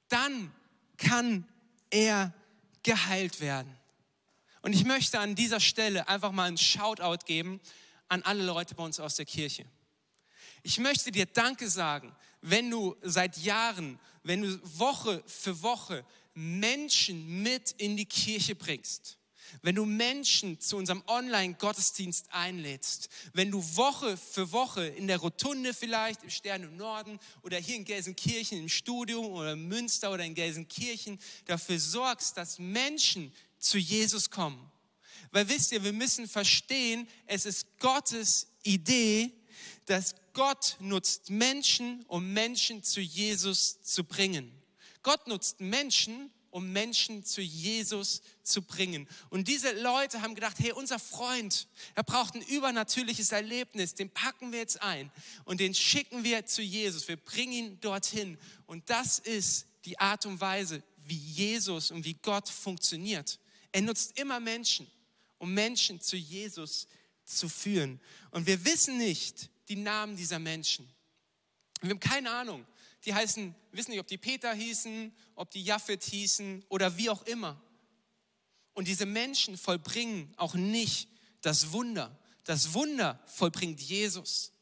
dann 0.09 0.51
kann 0.97 1.47
er 1.91 2.33
geheilt 2.83 3.41
werden. 3.41 3.71
Und 4.63 4.73
ich 4.73 4.85
möchte 4.85 5.21
an 5.21 5.35
dieser 5.35 5.61
Stelle 5.61 6.09
einfach 6.09 6.33
mal 6.33 6.45
einen 6.45 6.57
Shoutout 6.57 7.27
geben 7.27 7.61
an 8.09 8.23
alle 8.23 8.45
Leute 8.45 8.75
bei 8.75 8.83
uns 8.83 8.99
aus 8.99 9.17
der 9.17 9.27
Kirche. 9.27 9.67
Ich 10.63 10.79
möchte 10.79 11.13
dir 11.13 11.27
Danke 11.27 11.69
sagen, 11.69 12.17
wenn 12.41 12.71
du 12.71 12.97
seit 13.03 13.37
Jahren, 13.37 14.01
wenn 14.23 14.41
du 14.41 14.79
Woche 14.79 15.23
für 15.27 15.61
Woche 15.61 16.03
Menschen 16.33 17.43
mit 17.43 17.73
in 17.73 17.99
die 17.99 18.07
Kirche 18.07 18.55
bringst 18.55 19.19
wenn 19.63 19.75
du 19.75 19.85
Menschen 19.85 20.61
zu 20.61 20.77
unserem 20.77 21.03
Online-Gottesdienst 21.07 22.27
einlädst, 22.31 23.09
wenn 23.33 23.51
du 23.51 23.63
Woche 23.77 24.17
für 24.17 24.53
Woche 24.53 24.87
in 24.87 25.07
der 25.07 25.19
Rotunde 25.19 25.75
vielleicht, 25.75 26.23
im 26.23 26.31
Stern 26.31 26.63
im 26.63 26.77
Norden 26.77 27.19
oder 27.43 27.59
hier 27.59 27.77
in 27.77 27.85
Gelsenkirchen 27.85 28.59
im 28.59 28.69
Studium 28.69 29.27
oder 29.27 29.53
in 29.53 29.69
Münster 29.69 30.13
oder 30.13 30.25
in 30.25 30.35
Gelsenkirchen 30.35 31.19
dafür 31.47 31.79
sorgst, 31.79 32.37
dass 32.37 32.59
Menschen 32.59 33.33
zu 33.59 33.79
Jesus 33.79 34.31
kommen. 34.31 34.71
Weil 35.33 35.49
wisst 35.49 35.73
ihr, 35.73 35.83
wir 35.83 35.93
müssen 35.93 36.29
verstehen, 36.29 37.09
es 37.27 37.47
ist 37.47 37.67
Gottes 37.81 38.47
Idee, 38.63 39.33
dass 39.87 40.15
Gott 40.33 40.77
nutzt 40.81 41.31
Menschen, 41.31 42.05
um 42.09 42.33
Menschen 42.33 42.83
zu 42.83 43.01
Jesus 43.01 43.81
zu 43.83 44.05
bringen. 44.05 44.53
Gott 45.03 45.27
nutzt 45.27 45.61
Menschen, 45.61 46.31
um 46.55 46.71
Menschen 46.71 47.25
zu 47.25 47.41
Jesus 47.41 48.23
zu 48.45 48.63
bringen. 48.63 49.09
Und 49.29 49.49
diese 49.49 49.73
Leute 49.73 50.23
haben 50.23 50.37
gedacht, 50.37 50.57
hey, 50.61 50.71
unser 50.71 51.01
Freund, 51.01 51.67
er 51.97 52.05
braucht 52.05 52.37
ein 52.37 52.43
übernatürliches 52.43 53.33
Erlebnis, 53.33 53.97
den 53.97 54.09
packen 54.09 54.53
wir 54.53 54.61
jetzt 54.61 54.81
ein 54.81 55.11
und 55.47 55.59
den 55.59 55.75
schicken 55.75 56.23
wir 56.23 56.47
zu 56.47 56.63
Jesus. 56.63 57.09
Wir 57.09 57.17
bringen 57.17 57.53
ihn 57.53 57.81
dorthin. 57.81 58.39
Und 58.67 58.89
das 58.89 59.19
ist 59.19 59.67
die 59.85 59.99
Art 59.99 60.27
und 60.27 60.41
Weise, 60.41 60.85
wie 60.99 61.17
Jesus 61.17 61.91
und 61.91 62.05
wie 62.05 62.15
Gott 62.15 62.49
funktioniert. 62.49 63.41
Er 63.73 63.83
nutzt 63.83 64.17
immer 64.17 64.39
Menschen, 64.39 64.87
um 65.39 65.53
Menschen 65.53 66.01
zu 66.01 66.15
Jesus 66.15 66.87
zu 67.25 67.49
führen. 67.49 68.01
Und 68.31 68.47
wir 68.47 68.65
wissen 68.65 68.97
nicht 68.97 69.51
die 69.69 69.75
Namen 69.75 70.15
dieser 70.15 70.39
Menschen. 70.39 70.89
Wir 71.81 71.91
haben 71.91 71.99
keine 71.99 72.31
Ahnung 72.31 72.65
die 73.05 73.15
heißen, 73.15 73.55
wissen 73.73 73.91
nicht, 73.91 74.01
ob 74.01 74.07
die 74.07 74.19
Peter 74.19 74.53
hießen, 74.53 75.13
ob 75.35 75.51
die 75.51 75.63
Japheth 75.63 76.05
hießen 76.05 76.65
oder 76.69 76.97
wie 76.97 77.11
auch 77.11 77.23
immer. 77.25 77.61
Und 78.73 78.89
diese 78.89 79.07
Menschen 79.07 79.57
vollbringen 79.57 80.33
auch 80.37 80.55
nicht 80.55 81.09
das 81.41 81.73
Wunder. 81.73 82.19
Das 82.45 82.75
Wunder 82.75 83.21
vollbringt 83.27 83.81
Jesus. 83.81 84.53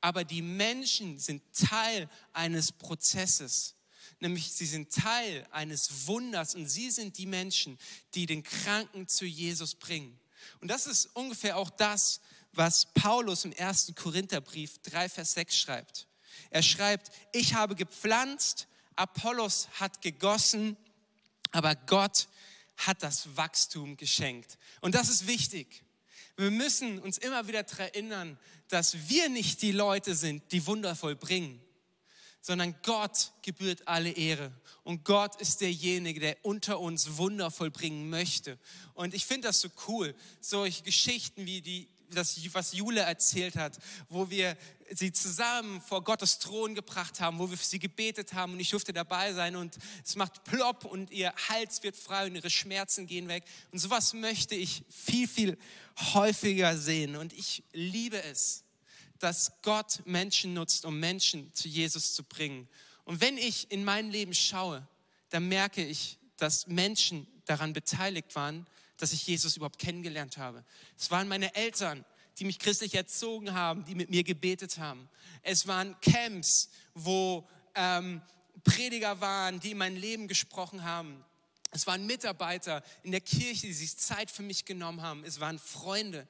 Aber 0.00 0.24
die 0.24 0.42
Menschen 0.42 1.18
sind 1.18 1.42
Teil 1.52 2.08
eines 2.32 2.72
Prozesses. 2.72 3.74
Nämlich 4.20 4.52
sie 4.52 4.66
sind 4.66 4.92
Teil 4.92 5.46
eines 5.50 6.06
Wunders 6.06 6.54
und 6.54 6.68
sie 6.68 6.90
sind 6.90 7.18
die 7.18 7.26
Menschen, 7.26 7.78
die 8.14 8.26
den 8.26 8.42
Kranken 8.42 9.06
zu 9.06 9.24
Jesus 9.24 9.74
bringen. 9.74 10.18
Und 10.60 10.68
das 10.68 10.86
ist 10.86 11.06
ungefähr 11.14 11.56
auch 11.56 11.70
das, 11.70 12.20
was 12.52 12.86
Paulus 12.94 13.44
im 13.44 13.52
ersten 13.52 13.94
Korintherbrief 13.94 14.78
3, 14.78 15.08
Vers 15.08 15.32
6 15.32 15.56
schreibt. 15.56 16.07
Er 16.50 16.62
schreibt, 16.62 17.10
ich 17.32 17.54
habe 17.54 17.74
gepflanzt, 17.74 18.68
Apollos 18.96 19.68
hat 19.78 20.02
gegossen, 20.02 20.76
aber 21.52 21.74
Gott 21.74 22.28
hat 22.76 23.02
das 23.02 23.36
Wachstum 23.36 23.96
geschenkt. 23.96 24.58
Und 24.80 24.94
das 24.94 25.08
ist 25.08 25.26
wichtig. 25.26 25.82
Wir 26.36 26.50
müssen 26.50 27.00
uns 27.00 27.18
immer 27.18 27.48
wieder 27.48 27.64
daran 27.64 27.86
erinnern, 27.86 28.38
dass 28.68 29.08
wir 29.08 29.28
nicht 29.28 29.62
die 29.62 29.72
Leute 29.72 30.14
sind, 30.14 30.52
die 30.52 30.66
wundervoll 30.66 31.16
bringen, 31.16 31.60
sondern 32.40 32.76
Gott 32.82 33.32
gebührt 33.42 33.88
alle 33.88 34.10
Ehre. 34.10 34.52
Und 34.84 35.04
Gott 35.04 35.40
ist 35.40 35.60
derjenige, 35.60 36.20
der 36.20 36.44
unter 36.44 36.78
uns 36.78 37.16
wundervoll 37.16 37.70
bringen 37.70 38.08
möchte. 38.08 38.58
Und 38.94 39.14
ich 39.14 39.26
finde 39.26 39.48
das 39.48 39.60
so 39.60 39.68
cool, 39.88 40.14
solche 40.40 40.82
Geschichten 40.82 41.44
wie 41.44 41.60
die, 41.60 41.88
das, 42.10 42.38
was 42.54 42.72
Jule 42.72 43.00
erzählt 43.00 43.56
hat, 43.56 43.78
wo 44.08 44.30
wir 44.30 44.56
sie 44.90 45.12
zusammen 45.12 45.80
vor 45.80 46.02
Gottes 46.02 46.38
Thron 46.38 46.74
gebracht 46.74 47.20
haben, 47.20 47.38
wo 47.38 47.50
wir 47.50 47.56
für 47.56 47.64
sie 47.64 47.78
gebetet 47.78 48.32
haben 48.32 48.54
und 48.54 48.60
ich 48.60 48.70
durfte 48.70 48.92
dabei 48.92 49.32
sein 49.32 49.56
und 49.56 49.76
es 50.04 50.16
macht 50.16 50.44
plopp 50.44 50.84
und 50.84 51.10
ihr 51.10 51.32
Hals 51.48 51.82
wird 51.82 51.96
frei 51.96 52.26
und 52.26 52.34
ihre 52.34 52.50
Schmerzen 52.50 53.06
gehen 53.06 53.28
weg. 53.28 53.44
Und 53.72 53.78
sowas 53.78 54.14
möchte 54.14 54.54
ich 54.54 54.84
viel, 54.88 55.28
viel 55.28 55.58
häufiger 56.14 56.76
sehen 56.76 57.16
und 57.16 57.32
ich 57.32 57.62
liebe 57.72 58.22
es, 58.22 58.64
dass 59.18 59.52
Gott 59.62 60.00
Menschen 60.04 60.54
nutzt, 60.54 60.84
um 60.84 60.98
Menschen 60.98 61.52
zu 61.54 61.68
Jesus 61.68 62.14
zu 62.14 62.22
bringen. 62.22 62.68
Und 63.04 63.20
wenn 63.20 63.36
ich 63.36 63.70
in 63.70 63.84
mein 63.84 64.10
Leben 64.10 64.34
schaue, 64.34 64.86
dann 65.30 65.48
merke 65.48 65.84
ich, 65.84 66.18
dass 66.36 66.66
Menschen 66.66 67.26
daran 67.46 67.72
beteiligt 67.72 68.34
waren, 68.36 68.66
dass 68.98 69.12
ich 69.12 69.26
Jesus 69.26 69.56
überhaupt 69.56 69.78
kennengelernt 69.78 70.36
habe. 70.36 70.64
Es 70.98 71.10
waren 71.10 71.28
meine 71.28 71.54
Eltern, 71.54 72.04
die 72.38 72.44
mich 72.44 72.58
christlich 72.58 72.94
erzogen 72.94 73.54
haben, 73.54 73.84
die 73.84 73.94
mit 73.94 74.10
mir 74.10 74.22
gebetet 74.22 74.78
haben. 74.78 75.08
Es 75.42 75.66
waren 75.66 75.98
Camps, 76.00 76.70
wo 76.94 77.48
ähm, 77.74 78.20
Prediger 78.64 79.20
waren, 79.20 79.60
die 79.60 79.72
in 79.72 79.78
mein 79.78 79.96
Leben 79.96 80.28
gesprochen 80.28 80.84
haben. 80.84 81.24
Es 81.70 81.86
waren 81.86 82.06
Mitarbeiter 82.06 82.82
in 83.02 83.12
der 83.12 83.20
Kirche, 83.20 83.66
die 83.66 83.72
sich 83.72 83.96
Zeit 83.96 84.30
für 84.30 84.42
mich 84.42 84.64
genommen 84.64 85.02
haben. 85.02 85.24
Es 85.24 85.40
waren 85.40 85.58
Freunde, 85.58 86.26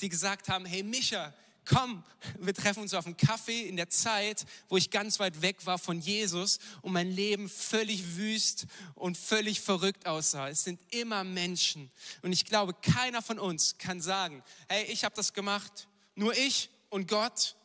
die 0.00 0.08
gesagt 0.08 0.48
haben, 0.48 0.64
hey 0.64 0.82
Micha, 0.82 1.34
komm, 1.64 2.04
wir 2.38 2.54
treffen 2.54 2.82
uns 2.82 2.94
auf 2.94 3.06
einen 3.06 3.16
Kaffee 3.16 3.62
in 3.62 3.76
der 3.76 3.88
Zeit, 3.88 4.44
wo 4.68 4.76
ich 4.76 4.90
ganz 4.90 5.18
weit 5.18 5.42
weg 5.42 5.66
war 5.66 5.78
von 5.78 6.00
Jesus 6.00 6.58
und 6.82 6.92
mein 6.92 7.10
Leben 7.10 7.48
völlig 7.48 8.16
wüst 8.16 8.66
und 8.94 9.16
völlig 9.16 9.60
verrückt 9.60 10.06
aussah. 10.06 10.48
Es 10.48 10.64
sind 10.64 10.80
immer 10.90 11.24
Menschen. 11.24 11.90
Und 12.22 12.32
ich 12.32 12.44
glaube, 12.44 12.74
keiner 12.74 13.22
von 13.22 13.38
uns 13.38 13.78
kann 13.78 14.00
sagen, 14.00 14.42
hey, 14.68 14.84
ich 14.84 15.04
habe 15.04 15.14
das 15.14 15.32
gemacht, 15.32 15.88
nur 16.14 16.36
ich 16.36 16.70
und 16.88 17.08
Gott. 17.08 17.56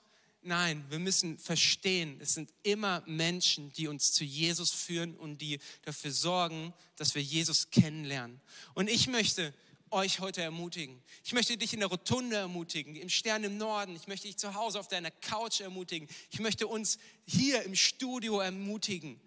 Nein, 0.41 0.85
wir 0.89 0.99
müssen 0.99 1.39
verstehen, 1.39 2.19
es 2.21 2.35
sind 2.35 2.53
immer 2.61 3.01
Menschen, 3.07 3.71
die 3.73 3.87
uns 3.87 4.13
zu 4.13 4.23
Jesus 4.23 4.69
führen 4.69 5.15
und 5.15 5.41
die 5.41 5.59
dafür 5.81 6.11
sorgen, 6.11 6.71
dass 6.97 7.15
wir 7.15 7.23
Jesus 7.23 7.71
kennenlernen. 7.71 8.39
Und 8.75 8.87
ich 8.87 9.07
möchte 9.07 9.55
euch 9.95 10.19
heute 10.19 10.41
ermutigen. 10.41 11.01
Ich 11.23 11.31
möchte 11.31 11.57
dich 11.57 11.73
in 11.73 11.79
der 11.79 11.87
Rotunde 11.87 12.35
ermutigen, 12.35 12.97
im 12.97 13.07
Stern 13.07 13.45
im 13.45 13.57
Norden. 13.57 13.95
Ich 13.95 14.07
möchte 14.07 14.27
dich 14.27 14.37
zu 14.37 14.53
Hause 14.53 14.77
auf 14.77 14.89
deiner 14.89 15.09
Couch 15.09 15.61
ermutigen. 15.61 16.09
Ich 16.31 16.39
möchte 16.41 16.67
uns 16.67 16.99
hier 17.25 17.63
im 17.63 17.75
Studio 17.75 18.41
ermutigen. 18.41 19.19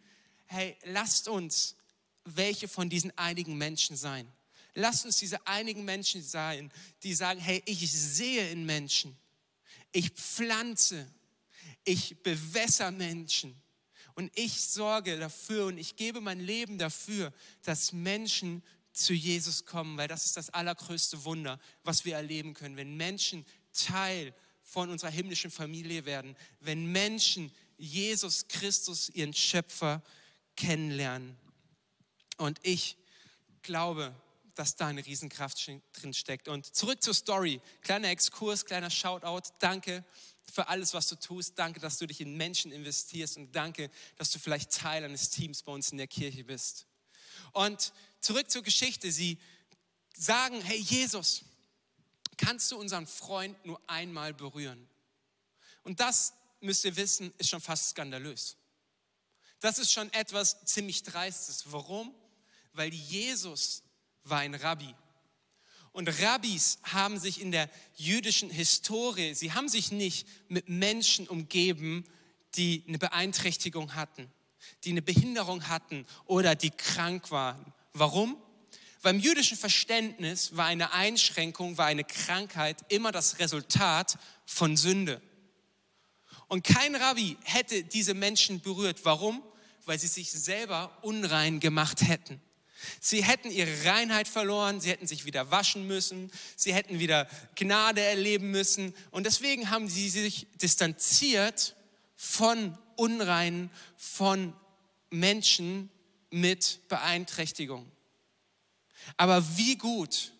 Hey, 0.44 0.76
lasst 0.84 1.26
uns 1.26 1.74
welche 2.24 2.68
von 2.68 2.90
diesen 2.90 3.16
einigen 3.16 3.56
Menschen 3.56 3.96
sein. 3.96 4.30
Lasst 4.74 5.06
uns 5.06 5.16
diese 5.16 5.44
einigen 5.46 5.86
Menschen 5.86 6.22
sein, 6.22 6.70
die 7.02 7.14
sagen, 7.14 7.40
hey, 7.40 7.62
ich 7.64 7.90
sehe 7.90 8.50
in 8.50 8.66
Menschen. 8.66 9.16
Ich 9.90 10.10
pflanze. 10.10 11.10
Ich 11.84 12.22
bewässer 12.22 12.90
Menschen. 12.90 13.58
Und 14.14 14.30
ich 14.34 14.60
sorge 14.60 15.18
dafür 15.18 15.66
und 15.66 15.78
ich 15.78 15.96
gebe 15.96 16.20
mein 16.20 16.40
Leben 16.40 16.76
dafür, 16.76 17.32
dass 17.62 17.92
Menschen 17.92 18.62
zu 18.98 19.14
Jesus 19.14 19.64
kommen, 19.64 19.96
weil 19.96 20.08
das 20.08 20.24
ist 20.24 20.36
das 20.36 20.50
allergrößte 20.50 21.24
Wunder, 21.24 21.58
was 21.84 22.04
wir 22.04 22.16
erleben 22.16 22.54
können, 22.54 22.76
wenn 22.76 22.96
Menschen 22.96 23.46
Teil 23.72 24.34
von 24.62 24.90
unserer 24.90 25.10
himmlischen 25.10 25.50
Familie 25.50 26.04
werden, 26.04 26.36
wenn 26.60 26.90
Menschen 26.90 27.52
Jesus 27.78 28.48
Christus, 28.48 29.08
ihren 29.08 29.32
Schöpfer, 29.32 30.02
kennenlernen. 30.56 31.36
Und 32.36 32.58
ich 32.62 32.96
glaube, 33.62 34.14
dass 34.54 34.74
da 34.74 34.88
eine 34.88 35.06
Riesenkraft 35.06 35.70
drin 35.92 36.12
steckt. 36.12 36.48
Und 36.48 36.74
zurück 36.74 37.00
zur 37.00 37.14
Story. 37.14 37.60
Kleiner 37.80 38.08
Exkurs, 38.08 38.64
kleiner 38.64 38.90
Shoutout. 38.90 39.50
Danke 39.60 40.04
für 40.52 40.66
alles, 40.66 40.94
was 40.94 41.08
du 41.08 41.14
tust. 41.14 41.56
Danke, 41.56 41.78
dass 41.78 41.98
du 41.98 42.06
dich 42.06 42.20
in 42.20 42.36
Menschen 42.36 42.72
investierst 42.72 43.36
und 43.36 43.54
danke, 43.54 43.90
dass 44.16 44.30
du 44.30 44.40
vielleicht 44.40 44.72
Teil 44.72 45.04
eines 45.04 45.30
Teams 45.30 45.62
bei 45.62 45.70
uns 45.70 45.92
in 45.92 45.98
der 45.98 46.08
Kirche 46.08 46.42
bist. 46.42 46.86
Und 47.52 47.92
zurück 48.20 48.50
zur 48.50 48.62
Geschichte. 48.62 49.10
Sie 49.12 49.38
sagen, 50.16 50.60
hey 50.60 50.78
Jesus, 50.78 51.42
kannst 52.36 52.70
du 52.70 52.78
unseren 52.78 53.06
Freund 53.06 53.64
nur 53.64 53.80
einmal 53.86 54.34
berühren? 54.34 54.88
Und 55.82 56.00
das, 56.00 56.34
müsst 56.60 56.84
ihr 56.84 56.96
wissen, 56.96 57.32
ist 57.38 57.50
schon 57.50 57.60
fast 57.60 57.90
skandalös. 57.90 58.56
Das 59.60 59.78
ist 59.78 59.92
schon 59.92 60.12
etwas 60.12 60.64
ziemlich 60.64 61.02
Dreistes. 61.02 61.64
Warum? 61.72 62.14
Weil 62.72 62.92
Jesus 62.92 63.82
war 64.24 64.40
ein 64.40 64.54
Rabbi. 64.54 64.94
Und 65.92 66.08
Rabbis 66.22 66.78
haben 66.84 67.18
sich 67.18 67.40
in 67.40 67.50
der 67.50 67.68
jüdischen 67.96 68.50
Historie, 68.50 69.34
sie 69.34 69.52
haben 69.52 69.68
sich 69.68 69.90
nicht 69.90 70.28
mit 70.48 70.68
Menschen 70.68 71.26
umgeben, 71.26 72.04
die 72.54 72.84
eine 72.86 72.98
Beeinträchtigung 72.98 73.94
hatten, 73.94 74.30
die 74.84 74.90
eine 74.90 75.02
Behinderung 75.02 75.68
hatten 75.68 76.06
oder 76.26 76.54
die 76.54 76.70
krank 76.70 77.30
waren. 77.30 77.72
Warum? 77.98 78.36
Weil 79.02 79.14
im 79.14 79.20
jüdischen 79.20 79.56
Verständnis 79.56 80.56
war 80.56 80.66
eine 80.66 80.92
Einschränkung, 80.92 81.78
war 81.78 81.86
eine 81.86 82.04
Krankheit 82.04 82.84
immer 82.88 83.12
das 83.12 83.38
Resultat 83.38 84.18
von 84.44 84.76
Sünde. 84.76 85.22
Und 86.48 86.64
kein 86.64 86.94
Rabbi 86.96 87.36
hätte 87.44 87.84
diese 87.84 88.14
Menschen 88.14 88.60
berührt. 88.60 89.04
Warum? 89.04 89.42
Weil 89.84 89.98
sie 89.98 90.08
sich 90.08 90.30
selber 90.30 90.96
unrein 91.02 91.60
gemacht 91.60 92.02
hätten. 92.02 92.40
Sie 93.00 93.24
hätten 93.24 93.50
ihre 93.50 93.84
Reinheit 93.84 94.28
verloren, 94.28 94.80
sie 94.80 94.90
hätten 94.90 95.06
sich 95.06 95.24
wieder 95.24 95.50
waschen 95.50 95.86
müssen, 95.86 96.30
sie 96.56 96.72
hätten 96.72 97.00
wieder 97.00 97.28
Gnade 97.56 98.00
erleben 98.00 98.50
müssen. 98.50 98.94
Und 99.10 99.26
deswegen 99.26 99.70
haben 99.70 99.88
sie 99.88 100.08
sich 100.08 100.46
distanziert 100.60 101.74
von 102.16 102.76
Unreinen, 102.96 103.70
von 103.96 104.52
Menschen, 105.10 105.90
mit 106.30 106.80
Beeinträchtigung. 106.88 107.90
Aber 109.16 109.56
wie 109.56 109.76
gut 109.76 110.32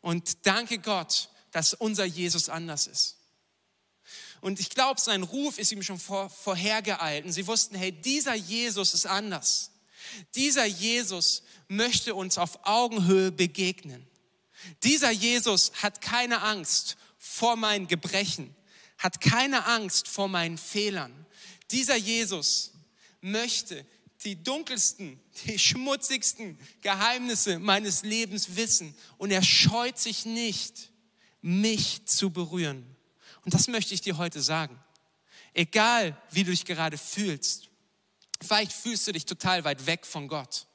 und 0.00 0.46
danke 0.46 0.78
Gott, 0.78 1.28
dass 1.52 1.74
unser 1.74 2.04
Jesus 2.04 2.48
anders 2.48 2.86
ist. 2.86 3.16
Und 4.40 4.58
ich 4.58 4.70
glaube, 4.70 5.00
sein 5.00 5.22
Ruf 5.22 5.58
ist 5.58 5.70
ihm 5.70 5.82
schon 5.82 6.00
vor, 6.00 6.28
vorhergeeilt. 6.28 7.24
Und 7.24 7.32
sie 7.32 7.46
wussten, 7.46 7.76
hey, 7.76 7.92
dieser 7.92 8.34
Jesus 8.34 8.92
ist 8.92 9.06
anders. 9.06 9.70
Dieser 10.34 10.64
Jesus 10.64 11.44
möchte 11.68 12.14
uns 12.14 12.38
auf 12.38 12.66
Augenhöhe 12.66 13.30
begegnen. 13.30 14.04
Dieser 14.82 15.10
Jesus 15.10 15.72
hat 15.74 16.00
keine 16.00 16.42
Angst 16.42 16.96
vor 17.18 17.54
meinen 17.56 17.86
Gebrechen, 17.86 18.54
hat 18.98 19.20
keine 19.20 19.66
Angst 19.66 20.08
vor 20.08 20.28
meinen 20.28 20.58
Fehlern. 20.58 21.26
Dieser 21.70 21.96
Jesus 21.96 22.72
möchte 23.20 23.86
die 24.22 24.42
dunkelsten, 24.42 25.20
die 25.44 25.58
schmutzigsten 25.58 26.58
Geheimnisse 26.80 27.58
meines 27.58 28.02
Lebens 28.02 28.56
wissen 28.56 28.94
und 29.18 29.30
er 29.30 29.42
scheut 29.42 29.98
sich 29.98 30.24
nicht, 30.24 30.90
mich 31.40 32.06
zu 32.06 32.30
berühren. 32.30 32.84
Und 33.44 33.54
das 33.54 33.68
möchte 33.68 33.94
ich 33.94 34.00
dir 34.00 34.16
heute 34.18 34.40
sagen. 34.40 34.78
Egal, 35.54 36.16
wie 36.30 36.44
du 36.44 36.50
dich 36.50 36.64
gerade 36.64 36.96
fühlst, 36.96 37.68
vielleicht 38.40 38.72
fühlst 38.72 39.06
du 39.06 39.12
dich 39.12 39.26
total 39.26 39.64
weit 39.64 39.86
weg 39.86 40.06
von 40.06 40.28
Gott. 40.28 40.66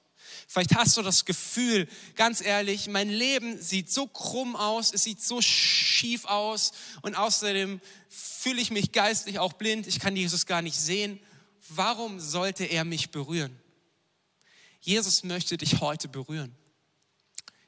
Vielleicht 0.47 0.75
hast 0.75 0.95
du 0.97 1.01
das 1.01 1.25
Gefühl, 1.25 1.87
ganz 2.15 2.41
ehrlich, 2.41 2.87
mein 2.87 3.09
Leben 3.09 3.61
sieht 3.61 3.91
so 3.91 4.07
krumm 4.07 4.55
aus, 4.55 4.93
es 4.93 5.03
sieht 5.03 5.21
so 5.21 5.41
schief 5.41 6.25
aus 6.25 6.71
und 7.01 7.15
außerdem 7.15 7.81
fühle 8.09 8.61
ich 8.61 8.71
mich 8.71 8.91
geistlich 8.91 9.39
auch 9.39 9.53
blind, 9.53 9.87
ich 9.87 9.99
kann 9.99 10.15
Jesus 10.15 10.45
gar 10.45 10.61
nicht 10.61 10.79
sehen 10.79 11.19
warum 11.69 12.19
sollte 12.19 12.65
er 12.65 12.85
mich 12.85 13.11
berühren? 13.11 13.59
Jesus 14.79 15.23
möchte 15.23 15.57
dich 15.57 15.81
heute 15.81 16.07
berühren. 16.07 16.55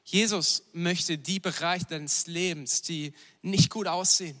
Jesus 0.04 0.64
möchte 0.72 1.18
die 1.18 1.38
Bereiche 1.38 1.86
deines 1.86 2.26
Lebens, 2.26 2.82
die 2.82 3.12
nicht 3.42 3.70
gut 3.70 3.86
aussehen, 3.86 4.40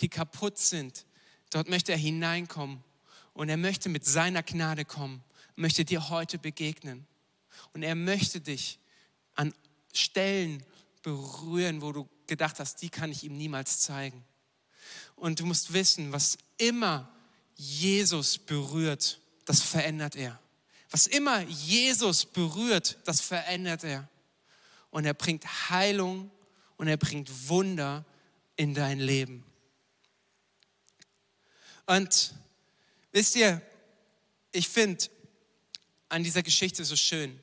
die 0.00 0.08
kaputt 0.08 0.58
sind, 0.58 1.06
dort 1.50 1.68
möchte 1.68 1.92
er 1.92 1.98
hineinkommen 1.98 2.84
und 3.32 3.48
er 3.48 3.56
möchte 3.56 3.88
mit 3.88 4.04
seiner 4.04 4.42
Gnade 4.42 4.84
kommen, 4.84 5.22
möchte 5.56 5.84
dir 5.84 6.10
heute 6.10 6.38
begegnen. 6.38 7.06
Und 7.72 7.82
er 7.82 7.94
möchte 7.94 8.40
dich 8.40 8.78
an 9.34 9.54
Stellen 9.92 10.62
berühren, 11.02 11.80
wo 11.82 11.92
du 11.92 12.08
gedacht 12.26 12.60
hast, 12.60 12.82
die 12.82 12.90
kann 12.90 13.10
ich 13.10 13.24
ihm 13.24 13.36
niemals 13.36 13.80
zeigen. 13.80 14.24
Und 15.16 15.40
du 15.40 15.46
musst 15.46 15.72
wissen, 15.72 16.12
was 16.12 16.38
immer 16.58 17.08
Jesus 17.58 18.38
berührt, 18.38 19.20
das 19.44 19.60
verändert 19.60 20.14
er. 20.14 20.40
Was 20.90 21.06
immer 21.06 21.42
Jesus 21.42 22.24
berührt, 22.24 22.96
das 23.04 23.20
verändert 23.20 23.84
er. 23.84 24.08
Und 24.90 25.04
er 25.04 25.12
bringt 25.12 25.68
Heilung 25.68 26.30
und 26.76 26.86
er 26.86 26.96
bringt 26.96 27.48
Wunder 27.48 28.06
in 28.56 28.74
dein 28.74 29.00
Leben. 29.00 29.44
Und 31.84 32.32
wisst 33.10 33.34
ihr, 33.34 33.60
ich 34.52 34.68
finde 34.68 35.06
an 36.08 36.22
dieser 36.22 36.42
Geschichte 36.42 36.84
so 36.84 36.96
schön, 36.96 37.38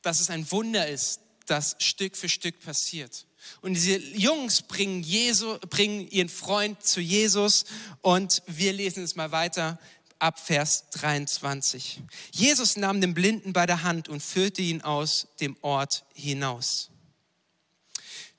dass 0.00 0.20
es 0.20 0.30
ein 0.30 0.50
Wunder 0.52 0.88
ist, 0.88 1.20
das 1.46 1.76
Stück 1.80 2.16
für 2.16 2.28
Stück 2.28 2.60
passiert. 2.60 3.26
Und 3.60 3.74
diese 3.74 3.96
Jungs 3.96 4.62
bringen, 4.62 5.02
Jesu, 5.02 5.58
bringen 5.70 6.08
ihren 6.10 6.28
Freund 6.28 6.82
zu 6.82 7.00
Jesus 7.00 7.64
und 8.02 8.42
wir 8.46 8.72
lesen 8.72 9.04
es 9.04 9.16
mal 9.16 9.32
weiter 9.32 9.78
ab 10.18 10.38
Vers 10.38 10.90
23. 10.90 12.02
Jesus 12.32 12.76
nahm 12.76 13.00
den 13.00 13.14
Blinden 13.14 13.52
bei 13.52 13.66
der 13.66 13.82
Hand 13.82 14.08
und 14.08 14.22
führte 14.22 14.62
ihn 14.62 14.82
aus 14.82 15.28
dem 15.40 15.56
Ort 15.60 16.04
hinaus. 16.14 16.90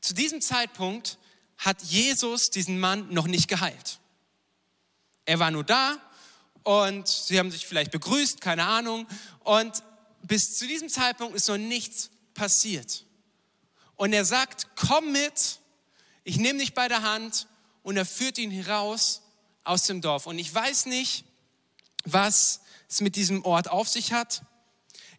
Zu 0.02 0.14
diesem 0.14 0.42
Zeitpunkt 0.42 1.18
hat 1.58 1.82
Jesus 1.84 2.50
diesen 2.50 2.80
Mann 2.80 3.12
noch 3.14 3.28
nicht 3.28 3.48
geheilt. 3.48 4.00
Er 5.26 5.40
war 5.40 5.52
nur 5.52 5.64
da 5.64 5.98
und 6.64 7.08
sie 7.08 7.40
haben 7.40 7.52
sich 7.52 7.66
vielleicht 7.66 7.92
begrüßt, 7.92 8.42
keine 8.42 8.66
Ahnung. 8.66 9.08
Und 9.44 9.84
bis 10.24 10.58
zu 10.58 10.68
diesem 10.68 10.90
Zeitpunkt 10.90 11.36
ist 11.36 11.48
noch 11.48 11.58
nichts 11.58 12.10
passiert. 12.34 13.06
Und 13.96 14.14
er 14.14 14.26
sagt, 14.26 14.68
komm 14.76 15.12
mit, 15.12 15.60
ich 16.24 16.38
nehme 16.38 16.60
dich 16.60 16.74
bei 16.74 16.88
der 16.88 17.04
Hand 17.04 17.48
und 17.84 17.98
er 17.98 18.06
führt 18.06 18.38
ihn 18.38 18.52
heraus 18.52 19.22
aus 19.64 19.84
dem 19.84 20.02
Dorf. 20.02 20.26
Und 20.28 20.40
ich 20.40 20.54
weiß 20.54 20.88
nicht, 20.88 21.26
was 22.04 22.62
es 22.90 23.02
mit 23.02 23.16
diesem 23.16 23.44
Ort 23.46 23.70
auf 23.70 23.88
sich 23.88 24.14
hat. 24.14 24.44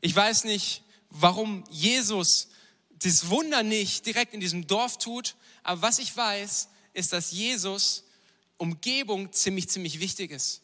Ich 0.01 0.15
weiß 0.15 0.45
nicht, 0.45 0.83
warum 1.11 1.65
Jesus 1.71 2.49
das 2.91 3.29
Wunder 3.29 3.63
nicht 3.63 4.07
direkt 4.07 4.35
in 4.35 4.41
diesem 4.41 4.67
Dorf 4.67 4.99
tut. 4.99 5.37
Aber 5.63 5.83
was 5.83 5.99
ich 5.99 6.17
weiß, 6.17 6.69
ist, 6.93 7.13
dass 7.13 7.33
Jesus 7.33 8.05
Umgebung 8.57 9.33
ziemlich, 9.33 9.69
ziemlich 9.69 10.01
wichtig 10.01 10.31
ist. 10.31 10.63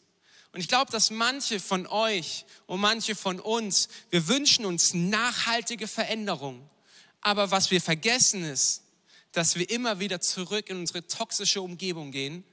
Und 0.51 0.59
ich 0.59 0.67
glaube, 0.67 0.91
dass 0.91 1.09
manche 1.09 1.59
von 1.59 1.87
euch 1.87 2.45
und 2.67 2.79
manche 2.79 3.15
von 3.15 3.39
uns, 3.39 3.89
wir 4.09 4.27
wünschen 4.27 4.65
uns 4.65 4.93
nachhaltige 4.93 5.87
Veränderung. 5.87 6.69
Aber 7.23 7.51
was 7.51 7.71
wir 7.71 7.81
vergessen 7.81 8.43
ist, 8.43 8.83
dass 9.31 9.55
wir 9.55 9.69
immer 9.69 9.99
wieder 9.99 10.21
zurück 10.21 10.69
in 10.69 10.77
unsere 10.77 11.07
toxische 11.07 11.61
Umgebung 11.61 12.11
gehen 12.11 12.43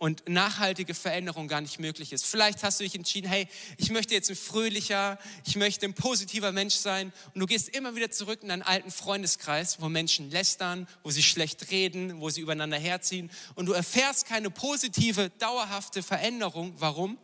und 0.00 0.26
nachhaltige 0.28 0.94
Veränderung 0.94 1.46
gar 1.46 1.60
nicht 1.60 1.78
möglich 1.78 2.12
ist. 2.12 2.24
Vielleicht 2.24 2.62
hast 2.62 2.80
du 2.80 2.84
dich 2.84 2.94
entschieden, 2.94 3.28
hey, 3.28 3.46
ich 3.76 3.90
möchte 3.90 4.14
jetzt 4.14 4.30
ein 4.30 4.36
fröhlicher, 4.36 5.18
ich 5.44 5.56
möchte 5.56 5.84
ein 5.84 5.92
positiver 5.92 6.52
Mensch 6.52 6.76
sein 6.76 7.12
und 7.34 7.40
du 7.40 7.46
gehst 7.46 7.68
immer 7.68 7.94
wieder 7.96 8.10
zurück 8.10 8.38
in 8.42 8.48
deinen 8.48 8.62
alten 8.62 8.90
Freundeskreis, 8.90 9.80
wo 9.80 9.90
Menschen 9.90 10.30
lästern, 10.30 10.88
wo 11.02 11.10
sie 11.10 11.22
schlecht 11.22 11.70
reden, 11.70 12.20
wo 12.20 12.30
sie 12.30 12.40
übereinander 12.40 12.78
herziehen 12.78 13.30
und 13.56 13.66
du 13.66 13.72
erfährst 13.72 14.26
keine 14.26 14.50
positive, 14.50 15.28
dauerhafte 15.38 16.02
Veränderung. 16.02 16.72
Warum? 16.78 17.18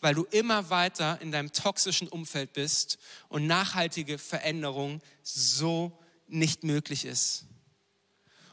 Weil 0.00 0.14
du 0.14 0.24
immer 0.30 0.70
weiter 0.70 1.20
in 1.22 1.32
deinem 1.32 1.52
toxischen 1.52 2.06
Umfeld 2.06 2.52
bist 2.52 2.98
und 3.30 3.48
nachhaltige 3.48 4.18
Veränderung 4.18 5.00
so 5.24 5.98
nicht 6.32 6.64
möglich 6.64 7.04
ist. 7.04 7.44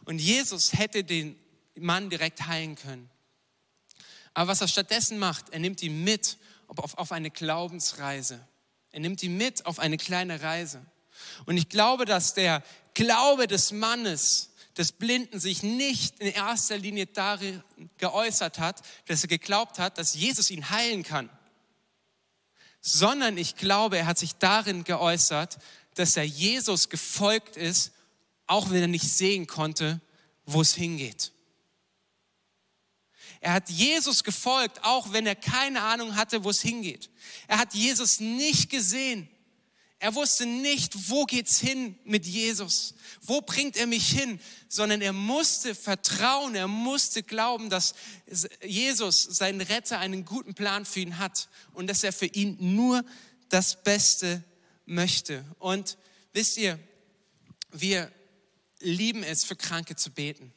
Und 0.06 0.20
Jesus 0.20 0.74
hätte 0.74 1.04
den 1.04 1.36
Mann 1.76 2.10
direkt 2.10 2.48
heilen 2.48 2.76
können. 2.76 3.10
Aber 4.34 4.52
was 4.52 4.62
er 4.62 4.68
stattdessen 4.68 5.20
macht, 5.20 5.50
er 5.50 5.60
nimmt 5.60 5.82
ihn 5.82 6.04
mit 6.04 6.38
auf 6.68 7.12
eine 7.12 7.32
Glaubensreise. 7.32 8.40
Er 8.92 9.00
nimmt 9.00 9.22
ihn 9.24 9.38
mit 9.38 9.66
auf 9.66 9.80
eine 9.80 9.98
kleine 9.98 10.42
Reise. 10.42 10.86
Und 11.46 11.58
ich 11.58 11.70
glaube, 11.70 12.06
dass 12.06 12.34
der 12.34 12.64
Glaube 12.94 13.48
des 13.48 13.72
Mannes, 13.72 14.52
des 14.78 14.92
Blinden, 14.92 15.40
sich 15.40 15.64
nicht 15.64 16.20
in 16.20 16.28
erster 16.28 16.78
Linie 16.78 17.08
darin 17.08 17.64
geäußert 17.98 18.60
hat, 18.60 18.82
dass 19.08 19.24
er 19.24 19.28
geglaubt 19.28 19.80
hat, 19.80 19.98
dass 19.98 20.16
Jesus 20.16 20.50
ihn 20.50 20.70
heilen 20.70 21.04
kann, 21.04 21.30
sondern 22.82 23.38
ich 23.38 23.56
glaube, 23.56 23.98
er 23.98 24.06
hat 24.06 24.18
sich 24.18 24.36
darin 24.36 24.84
geäußert, 24.84 25.58
dass 26.00 26.16
er 26.16 26.24
Jesus 26.24 26.88
gefolgt 26.90 27.58
ist, 27.58 27.92
auch 28.48 28.70
wenn 28.70 28.82
er 28.82 28.88
nicht 28.88 29.10
sehen 29.10 29.48
konnte, 29.48 30.00
wo 30.46 30.62
es 30.62 30.74
hingeht. 30.74 31.34
Er 33.42 33.54
hat 33.54 33.70
Jesus 33.70 34.24
gefolgt, 34.24 34.84
auch 34.84 35.12
wenn 35.12 35.26
er 35.28 35.36
keine 35.36 35.82
Ahnung 35.82 36.16
hatte, 36.16 36.44
wo 36.44 36.50
es 36.50 36.62
hingeht. 36.62 37.10
Er 37.48 37.58
hat 37.58 37.74
Jesus 37.74 38.20
nicht 38.20 38.70
gesehen. 38.70 39.30
Er 40.00 40.16
wusste 40.16 40.46
nicht, 40.46 41.10
wo 41.10 41.26
geht's 41.26 41.60
hin 41.60 42.00
mit 42.06 42.26
Jesus? 42.26 42.94
Wo 43.22 43.42
bringt 43.42 43.76
er 43.76 43.86
mich 43.86 44.10
hin? 44.10 44.40
Sondern 44.70 45.02
er 45.02 45.12
musste 45.12 45.76
vertrauen, 45.76 46.56
er 46.56 46.70
musste 46.70 47.24
glauben, 47.24 47.70
dass 47.70 47.94
Jesus, 48.64 49.24
sein 49.24 49.60
Retter, 49.60 50.00
einen 50.00 50.24
guten 50.24 50.54
Plan 50.54 50.86
für 50.86 51.02
ihn 51.02 51.18
hat 51.18 51.50
und 51.74 51.88
dass 51.88 52.06
er 52.06 52.14
für 52.14 52.28
ihn 52.28 52.56
nur 52.76 53.04
das 53.50 53.84
Beste 53.84 54.44
möchte. 54.90 55.46
Und 55.60 55.98
wisst 56.34 56.58
ihr, 56.58 56.80
wir 57.72 58.12
lieben 58.80 59.24
es, 59.24 59.44
für 59.44 59.56
Kranke 59.56 59.96
zu 59.96 60.12
beten. 60.12 60.54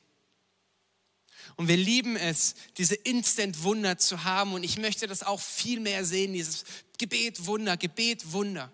Und 1.57 1.68
wir 1.68 1.77
lieben 1.77 2.16
es, 2.16 2.55
diese 2.79 2.95
Instant-Wunder 2.95 3.99
zu 3.99 4.25
haben. 4.25 4.55
Und 4.55 4.64
ich 4.64 4.79
möchte 4.79 5.07
das 5.07 5.23
auch 5.23 5.40
viel 5.40 5.81
mehr 5.81 6.05
sehen, 6.05 6.33
dieses 6.33 6.64
Gebet, 6.99 7.47
Wunder, 7.47 7.77
Gebet, 7.77 8.33
Wunder. 8.33 8.73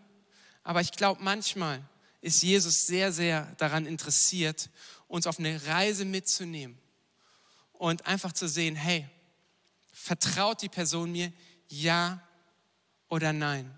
Aber 0.62 0.80
ich 0.80 0.92
glaube, 0.92 1.22
manchmal 1.22 1.82
ist 2.20 2.42
Jesus 2.42 2.86
sehr, 2.86 3.12
sehr 3.12 3.54
daran 3.56 3.86
interessiert, 3.86 4.70
uns 5.06 5.26
auf 5.26 5.38
eine 5.38 5.64
Reise 5.66 6.04
mitzunehmen 6.04 6.78
und 7.72 8.06
einfach 8.06 8.32
zu 8.32 8.48
sehen, 8.48 8.76
hey, 8.76 9.08
vertraut 9.92 10.62
die 10.62 10.68
Person 10.68 11.12
mir, 11.12 11.32
ja 11.68 12.22
oder 13.08 13.32
nein? 13.32 13.72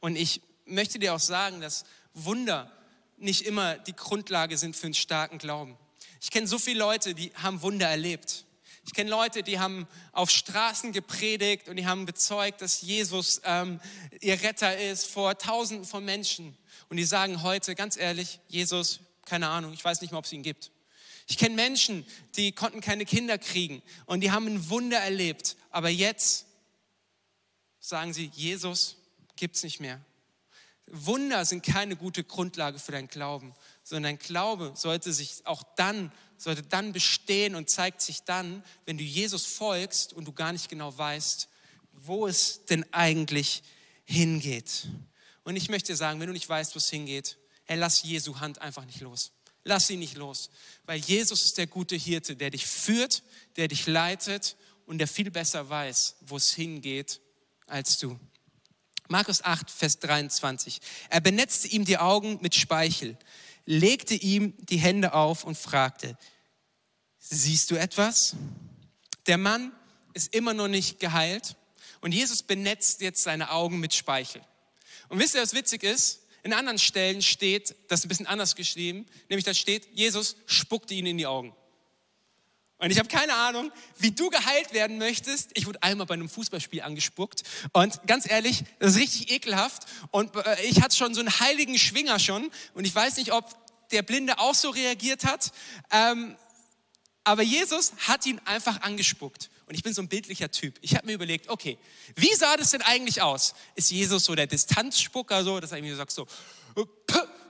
Und 0.00 0.16
ich 0.16 0.42
möchte 0.68 0.98
dir 0.98 1.14
auch 1.14 1.20
sagen, 1.20 1.60
dass 1.60 1.84
Wunder 2.14 2.70
nicht 3.16 3.42
immer 3.42 3.76
die 3.76 3.94
Grundlage 3.94 4.56
sind 4.56 4.76
für 4.76 4.86
einen 4.86 4.94
starken 4.94 5.38
Glauben. 5.38 5.76
Ich 6.20 6.30
kenne 6.30 6.46
so 6.46 6.58
viele 6.58 6.78
Leute, 6.78 7.14
die 7.14 7.32
haben 7.34 7.62
Wunder 7.62 7.88
erlebt. 7.88 8.44
Ich 8.84 8.94
kenne 8.94 9.10
Leute, 9.10 9.42
die 9.42 9.58
haben 9.58 9.86
auf 10.12 10.30
Straßen 10.30 10.92
gepredigt 10.92 11.68
und 11.68 11.76
die 11.76 11.86
haben 11.86 12.06
bezeugt, 12.06 12.62
dass 12.62 12.80
Jesus 12.80 13.40
ähm, 13.44 13.80
ihr 14.20 14.40
Retter 14.42 14.78
ist 14.78 15.06
vor 15.06 15.36
Tausenden 15.36 15.84
von 15.84 16.04
Menschen. 16.04 16.56
Und 16.88 16.96
die 16.96 17.04
sagen 17.04 17.42
heute, 17.42 17.74
ganz 17.74 17.96
ehrlich, 17.96 18.40
Jesus, 18.48 19.00
keine 19.26 19.48
Ahnung, 19.48 19.74
ich 19.74 19.84
weiß 19.84 20.00
nicht 20.00 20.10
mal, 20.10 20.18
ob 20.18 20.24
es 20.24 20.32
ihn 20.32 20.42
gibt. 20.42 20.70
Ich 21.26 21.36
kenne 21.36 21.54
Menschen, 21.54 22.06
die 22.36 22.52
konnten 22.52 22.80
keine 22.80 23.04
Kinder 23.04 23.36
kriegen 23.36 23.82
und 24.06 24.20
die 24.20 24.30
haben 24.30 24.46
ein 24.46 24.70
Wunder 24.70 24.98
erlebt. 24.98 25.56
Aber 25.70 25.90
jetzt 25.90 26.46
sagen 27.78 28.14
sie, 28.14 28.30
Jesus 28.34 28.96
gibt 29.36 29.56
es 29.56 29.62
nicht 29.62 29.80
mehr. 29.80 30.00
Wunder 30.90 31.44
sind 31.44 31.62
keine 31.64 31.96
gute 31.96 32.24
Grundlage 32.24 32.78
für 32.78 32.92
deinen 32.92 33.08
Glauben, 33.08 33.54
sondern 33.82 34.16
dein 34.16 34.18
Glaube 34.18 34.72
sollte 34.74 35.12
sich 35.12 35.42
auch 35.44 35.62
dann, 35.76 36.12
sollte 36.36 36.62
dann 36.62 36.92
bestehen 36.92 37.54
und 37.54 37.68
zeigt 37.68 38.00
sich 38.00 38.22
dann, 38.22 38.62
wenn 38.86 38.98
du 38.98 39.04
Jesus 39.04 39.46
folgst 39.46 40.12
und 40.12 40.26
du 40.26 40.32
gar 40.32 40.52
nicht 40.52 40.68
genau 40.68 40.96
weißt, 40.96 41.48
wo 41.92 42.26
es 42.26 42.64
denn 42.66 42.84
eigentlich 42.92 43.62
hingeht. 44.04 44.88
Und 45.44 45.56
ich 45.56 45.68
möchte 45.68 45.92
dir 45.92 45.96
sagen, 45.96 46.20
wenn 46.20 46.28
du 46.28 46.32
nicht 46.32 46.48
weißt, 46.48 46.74
wo 46.74 46.78
es 46.78 46.88
hingeht, 46.88 47.38
hey, 47.64 47.78
lass 47.78 48.02
Jesu 48.02 48.40
Hand 48.40 48.60
einfach 48.60 48.84
nicht 48.84 49.00
los. 49.00 49.32
Lass 49.64 49.86
sie 49.86 49.96
nicht 49.96 50.16
los, 50.16 50.50
weil 50.86 50.98
Jesus 50.98 51.44
ist 51.44 51.58
der 51.58 51.66
gute 51.66 51.96
Hirte, 51.96 52.36
der 52.36 52.50
dich 52.50 52.66
führt, 52.66 53.22
der 53.56 53.68
dich 53.68 53.86
leitet 53.86 54.56
und 54.86 54.98
der 54.98 55.08
viel 55.08 55.30
besser 55.30 55.68
weiß, 55.68 56.16
wo 56.22 56.36
es 56.36 56.54
hingeht 56.54 57.20
als 57.66 57.98
du. 57.98 58.18
Markus 59.08 59.42
8, 59.42 59.70
Vers 59.70 59.98
23. 60.00 60.80
Er 61.08 61.20
benetzte 61.20 61.68
ihm 61.68 61.84
die 61.84 61.98
Augen 61.98 62.38
mit 62.42 62.54
Speichel, 62.54 63.16
legte 63.64 64.14
ihm 64.14 64.54
die 64.58 64.76
Hände 64.76 65.14
auf 65.14 65.44
und 65.44 65.56
fragte, 65.56 66.16
siehst 67.18 67.70
du 67.70 67.76
etwas? 67.76 68.36
Der 69.26 69.38
Mann 69.38 69.72
ist 70.14 70.34
immer 70.34 70.54
noch 70.54 70.68
nicht 70.68 71.00
geheilt 71.00 71.56
und 72.00 72.12
Jesus 72.12 72.42
benetzt 72.42 73.00
jetzt 73.00 73.22
seine 73.22 73.50
Augen 73.50 73.80
mit 73.80 73.94
Speichel. 73.94 74.42
Und 75.08 75.18
wisst 75.18 75.34
ihr, 75.34 75.42
was 75.42 75.54
witzig 75.54 75.82
ist? 75.82 76.20
In 76.42 76.52
anderen 76.52 76.78
Stellen 76.78 77.22
steht, 77.22 77.74
das 77.88 78.00
ist 78.00 78.06
ein 78.06 78.08
bisschen 78.08 78.26
anders 78.26 78.56
geschrieben, 78.56 79.06
nämlich 79.28 79.44
da 79.44 79.54
steht, 79.54 79.88
Jesus 79.92 80.36
spuckte 80.46 80.94
ihn 80.94 81.06
in 81.06 81.18
die 81.18 81.26
Augen. 81.26 81.54
Und 82.78 82.90
ich 82.90 82.98
habe 82.98 83.08
keine 83.08 83.34
Ahnung, 83.34 83.72
wie 83.96 84.12
du 84.12 84.30
geheilt 84.30 84.72
werden 84.72 84.98
möchtest. 84.98 85.50
Ich 85.54 85.66
wurde 85.66 85.82
einmal 85.82 86.06
bei 86.06 86.14
einem 86.14 86.28
Fußballspiel 86.28 86.80
angespuckt. 86.82 87.42
Und 87.72 88.06
ganz 88.06 88.30
ehrlich, 88.30 88.64
das 88.78 88.92
ist 88.92 89.00
richtig 89.00 89.32
ekelhaft. 89.32 89.84
Und 90.12 90.34
äh, 90.36 90.62
ich 90.62 90.80
hatte 90.80 90.96
schon 90.96 91.12
so 91.12 91.20
einen 91.20 91.40
heiligen 91.40 91.76
Schwinger 91.76 92.20
schon. 92.20 92.50
Und 92.74 92.86
ich 92.86 92.94
weiß 92.94 93.16
nicht, 93.16 93.32
ob 93.32 93.44
der 93.90 94.02
Blinde 94.02 94.38
auch 94.38 94.54
so 94.54 94.70
reagiert 94.70 95.24
hat. 95.24 95.50
Ähm, 95.90 96.36
aber 97.24 97.42
Jesus 97.42 97.92
hat 98.06 98.24
ihn 98.26 98.40
einfach 98.44 98.80
angespuckt. 98.82 99.50
Und 99.66 99.74
ich 99.74 99.82
bin 99.82 99.92
so 99.92 100.00
ein 100.00 100.08
bildlicher 100.08 100.50
Typ. 100.50 100.78
Ich 100.80 100.94
habe 100.94 101.06
mir 101.06 101.12
überlegt, 101.12 101.48
okay, 101.48 101.78
wie 102.16 102.32
sah 102.34 102.56
das 102.56 102.70
denn 102.70 102.82
eigentlich 102.82 103.20
aus? 103.20 103.54
Ist 103.74 103.90
Jesus 103.90 104.24
so 104.24 104.34
der 104.34 104.46
Distanzspucker, 104.46 105.44
so, 105.44 105.60
dass 105.60 105.72
er 105.72 105.78
irgendwie 105.78 105.94
sagt 105.94 106.12
so, 106.12 106.26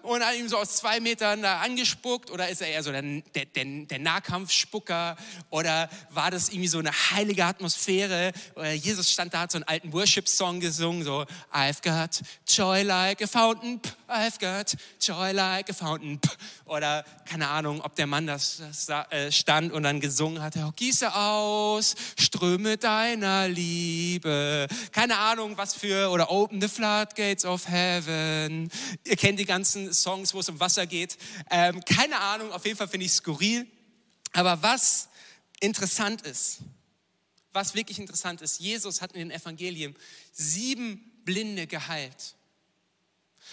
und 0.09 0.25
hat 0.25 0.35
ihm 0.37 0.49
so 0.49 0.57
aus 0.57 0.77
zwei 0.77 1.01
Metern 1.01 1.43
da 1.43 1.61
angespuckt? 1.61 2.31
Oder 2.31 2.49
ist 2.49 2.63
er 2.63 2.69
eher 2.69 2.83
so 2.83 2.91
der, 2.91 3.03
der, 3.03 3.45
der, 3.45 3.65
der 3.65 3.99
Nahkampfspucker? 3.99 5.17
Oder 5.51 5.91
war 6.11 6.31
das 6.31 6.49
irgendwie 6.49 6.69
so 6.69 6.79
eine 6.79 6.93
heilige 6.93 7.45
Atmosphäre? 7.45 8.33
Oder 8.55 8.73
Jesus 8.73 9.13
stand 9.13 9.35
da, 9.35 9.41
hat 9.41 9.53
so 9.53 9.59
einen 9.59 9.65
alten 9.65 9.93
Worship-Song 9.93 10.61
gesungen, 10.61 11.05
so 11.05 11.27
I've 11.53 11.83
got 11.83 12.21
joy 12.47 12.83
like 12.83 13.23
a 13.23 13.27
fountain, 13.27 13.81
I've 14.09 14.39
got 14.41 14.75
joy 15.01 15.33
like 15.33 15.69
a 15.69 15.75
fountain. 15.75 16.21
Oder 16.65 17.05
keine 17.27 17.49
Ahnung, 17.49 17.81
ob 17.83 17.95
der 17.95 18.07
Mann 18.07 18.27
das, 18.27 18.63
das 18.87 18.89
äh, 19.11 19.31
stand 19.31 19.73
und 19.73 19.83
dann 19.83 20.01
gesungen 20.01 20.43
hat, 20.43 20.55
oh, 20.57 20.73
gieße 20.75 21.15
aus, 21.15 21.95
Ströme 22.19 22.79
deiner 22.79 23.49
Liebe. 23.49 24.67
Keine 24.93 25.19
Ahnung, 25.19 25.57
was 25.57 25.75
für, 25.75 26.11
oder 26.11 26.31
Open 26.31 26.61
the 26.61 26.69
Floodgates 26.69 27.45
of 27.45 27.69
Heaven. 27.69 28.71
Ihr 29.05 29.17
kennt 29.17 29.39
die 29.39 29.45
ganzen 29.45 29.93
Songs, 30.03 30.35
wo 30.35 30.41
es 30.41 30.49
um 30.49 30.61
Wasser 30.61 30.87
geht. 30.87 31.19
Ähm, 31.51 31.81
keine 31.85 32.19
Ahnung, 32.19 32.53
auf 32.53 32.65
jeden 32.65 32.77
Fall 32.77 32.89
finde 32.89 33.07
ich 33.07 33.13
es 33.13 33.19
skurril. 33.19 33.67
Aber 34.33 34.63
was 34.63 35.09
interessant 35.61 36.23
ist, 36.23 36.59
was 37.53 37.75
wirklich 37.75 37.99
interessant 37.99 38.41
ist, 38.43 38.61
Jesus 38.61 39.01
hat 39.01 39.13
in 39.13 39.21
den 39.21 39.31
Evangelien 39.31 39.97
sieben 40.33 41.23
Blinde 41.25 41.67
geheilt. 41.67 42.35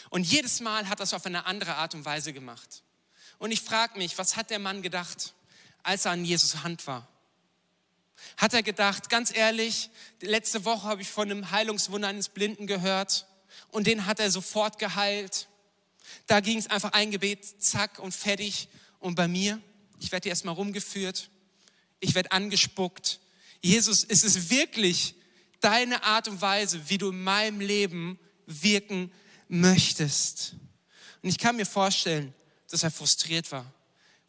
Und 0.10 0.24
jedes 0.24 0.60
Mal 0.60 0.90
hat 0.90 1.00
er 1.00 1.04
es 1.04 1.14
auf 1.14 1.26
eine 1.26 1.46
andere 1.46 1.76
Art 1.76 1.96
und 1.96 2.06
Weise 2.06 2.34
gemacht. 2.34 2.84
Und 3.38 3.52
ich 3.52 3.62
frage 3.62 3.98
mich, 3.98 4.18
was 4.18 4.36
hat 4.36 4.50
der 4.50 4.60
Mann 4.60 4.82
gedacht, 4.82 5.34
als 5.84 6.06
er 6.06 6.12
an 6.12 6.26
Jesus 6.26 6.64
Hand 6.64 6.86
war? 6.88 7.08
Hat 8.38 8.54
er 8.54 8.64
gedacht, 8.64 9.10
ganz 9.10 9.36
ehrlich, 9.36 9.90
letzte 10.22 10.66
Woche 10.66 10.84
habe 10.84 11.02
ich 11.02 11.10
von 11.10 11.30
einem 11.30 11.52
Heilungswunder 11.52 12.08
eines 12.08 12.30
Blinden 12.30 12.68
gehört 12.68 13.28
und 13.70 13.88
den 13.88 14.06
hat 14.06 14.20
er 14.20 14.32
sofort 14.32 14.80
geheilt. 14.80 15.48
Da 16.28 16.40
ging 16.40 16.58
es 16.58 16.68
einfach 16.68 16.94
ein 16.94 17.12
Gebet, 17.12 17.46
zack 17.62 18.00
und 18.00 18.14
fertig. 18.14 18.68
Und 19.00 19.16
bei 19.16 19.28
mir, 19.28 19.62
ich 20.00 20.12
werde 20.12 20.30
erstmal 20.30 20.56
rumgeführt. 20.56 21.30
ich 22.00 22.14
werde 22.14 22.32
angespuckt. 22.32 23.20
Jesus, 23.62 24.04
ist 24.04 24.24
es 24.24 24.50
wirklich 24.50 25.16
deine 25.60 26.04
Art 26.04 26.28
und 26.28 26.42
Weise, 26.42 26.90
wie 26.90 26.98
du 26.98 27.10
in 27.10 27.24
meinem 27.24 27.60
Leben 27.60 28.20
wirken 28.46 29.12
möchtest? 29.48 30.56
Und 31.24 31.30
ich 31.30 31.40
kann 31.40 31.56
mir 31.56 31.66
vorstellen, 31.66 32.34
dass 32.70 32.84
er 32.84 32.92
frustriert 32.92 33.52
war, 33.52 33.66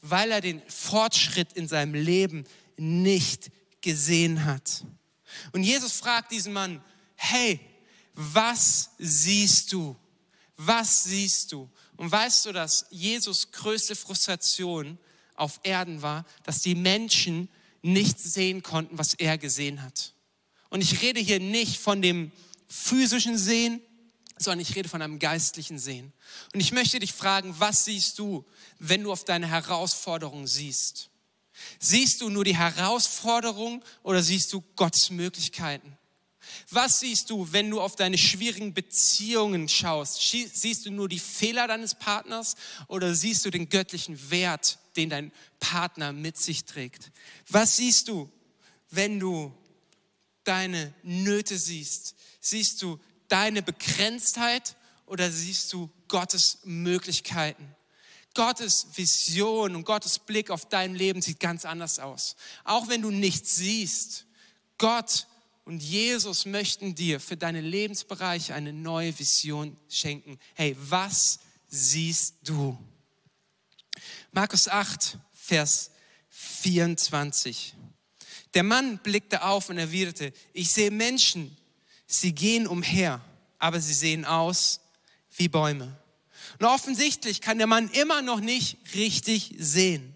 weil 0.01 0.31
er 0.31 0.41
den 0.41 0.63
Fortschritt 0.69 1.53
in 1.53 1.69
seinem 1.69 1.95
Leben 1.95 2.45
nicht 2.77 3.51
gesehen 3.81 4.45
hat. 4.45 4.85
Und 5.53 5.63
Jesus 5.63 5.93
fragt 5.93 6.33
diesen 6.33 6.53
Mann, 6.53 6.83
hey, 7.17 7.61
was 8.15 8.91
siehst 8.99 9.73
du? 9.73 9.97
Was 10.57 11.05
siehst 11.05 11.53
du? 11.53 11.71
Und 11.97 12.11
weißt 12.11 12.47
du, 12.47 12.53
dass 12.53 12.87
Jesus 12.91 13.51
größte 13.53 13.95
Frustration 13.95 14.99
auf 15.35 15.61
Erden 15.63 16.03
war, 16.03 16.25
dass 16.45 16.61
die 16.61 16.75
Menschen 16.75 17.49
nicht 17.83 18.19
sehen 18.19 18.63
konnten, 18.63 18.99
was 18.99 19.15
er 19.15 19.39
gesehen 19.39 19.83
hat. 19.83 20.15
Und 20.71 20.81
ich 20.81 21.03
rede 21.03 21.21
hier 21.21 21.41
nicht 21.41 21.79
von 21.79 22.03
dem 22.03 22.33
physischen 22.69 23.39
Sehen, 23.39 23.81
sondern 24.39 24.61
ich 24.61 24.75
rede 24.75 24.89
von 24.89 25.01
einem 25.01 25.19
geistlichen 25.19 25.79
Sehen. 25.79 26.13
Und 26.53 26.61
ich 26.61 26.73
möchte 26.73 26.99
dich 26.99 27.13
fragen, 27.13 27.55
was 27.59 27.85
siehst 27.85 28.19
du, 28.19 28.45
wenn 28.79 29.03
du 29.03 29.13
auf 29.13 29.25
deine 29.25 29.47
Herausforderung 29.47 30.47
siehst? 30.47 31.11
Siehst 31.79 32.21
du 32.21 32.29
nur 32.29 32.45
die 32.45 32.57
Herausforderung 32.57 33.83
oder 34.03 34.23
siehst 34.23 34.53
du 34.53 34.63
Gottes 34.75 35.11
Möglichkeiten? 35.11 35.97
Was 36.71 37.01
siehst 37.01 37.31
du, 37.31 37.53
wenn 37.53 37.71
du 37.71 37.81
auf 37.81 37.97
deine 37.97 38.19
schwierigen 38.19 38.75
Beziehungen 38.75 39.69
schaust? 39.69 40.21
Siehst 40.21 40.87
du 40.87 40.91
nur 40.91 41.09
die 41.09 41.19
Fehler 41.19 41.69
deines 41.69 41.95
Partners 41.95 42.57
oder 42.89 43.15
siehst 43.15 43.45
du 43.45 43.51
den 43.51 43.69
göttlichen 43.69 44.31
Wert, 44.31 44.79
den 44.97 45.11
dein 45.11 45.33
Partner 45.61 46.13
mit 46.13 46.37
sich 46.37 46.65
trägt? 46.65 47.11
Was 47.49 47.77
siehst 47.77 48.09
du, 48.09 48.31
wenn 48.91 49.21
du 49.21 49.53
deine 50.45 50.95
Nöte 51.03 51.59
siehst? 51.59 52.15
Siehst 52.41 52.83
du 52.83 53.01
deine 53.29 53.63
Begrenztheit 53.63 54.77
oder 55.07 55.31
siehst 55.31 55.73
du 55.73 55.91
Gottes 56.09 56.59
Möglichkeiten? 56.65 57.75
Gottes 58.35 58.89
Vision 58.95 59.75
und 59.75 59.85
Gottes 59.85 60.19
Blick 60.19 60.51
auf 60.51 60.67
dein 60.67 60.95
Leben 60.95 61.23
sieht 61.23 61.41
ganz 61.41 61.65
anders 61.65 61.99
aus. 61.99 62.37
Auch 62.65 62.89
wenn 62.89 63.01
du 63.01 63.11
nichts 63.11 63.57
siehst, 63.57 64.27
Gott 64.79 65.27
und 65.67 65.83
Jesus 65.83 66.47
möchten 66.47 66.95
dir 66.95 67.19
für 67.19 67.37
deine 67.37 67.61
Lebensbereiche 67.61 68.55
eine 68.55 68.73
neue 68.73 69.19
Vision 69.19 69.77
schenken. 69.89 70.39
Hey, 70.55 70.77
was 70.79 71.41
siehst 71.67 72.37
du? 72.45 72.79
Markus 74.31 74.69
8, 74.69 75.19
Vers 75.33 75.91
24. 76.31 77.75
Der 78.55 78.63
Mann 78.63 78.99
blickte 78.99 79.43
auf 79.43 79.69
und 79.69 79.79
erwiderte, 79.79 80.33
ich 80.53 80.71
sehe 80.71 80.93
Menschen, 80.93 81.57
sie 82.07 82.33
gehen 82.33 82.69
umher, 82.69 83.21
aber 83.59 83.81
sie 83.81 83.95
sehen 83.95 84.25
aus 84.25 84.79
wie 85.37 85.49
Bäume. 85.49 86.01
Und 86.61 86.67
offensichtlich 86.67 87.41
kann 87.41 87.59
der 87.59 87.67
Mann 87.67 87.91
immer 87.91 88.23
noch 88.23 88.39
nicht 88.39 88.79
richtig 88.95 89.53
sehen. 89.59 90.15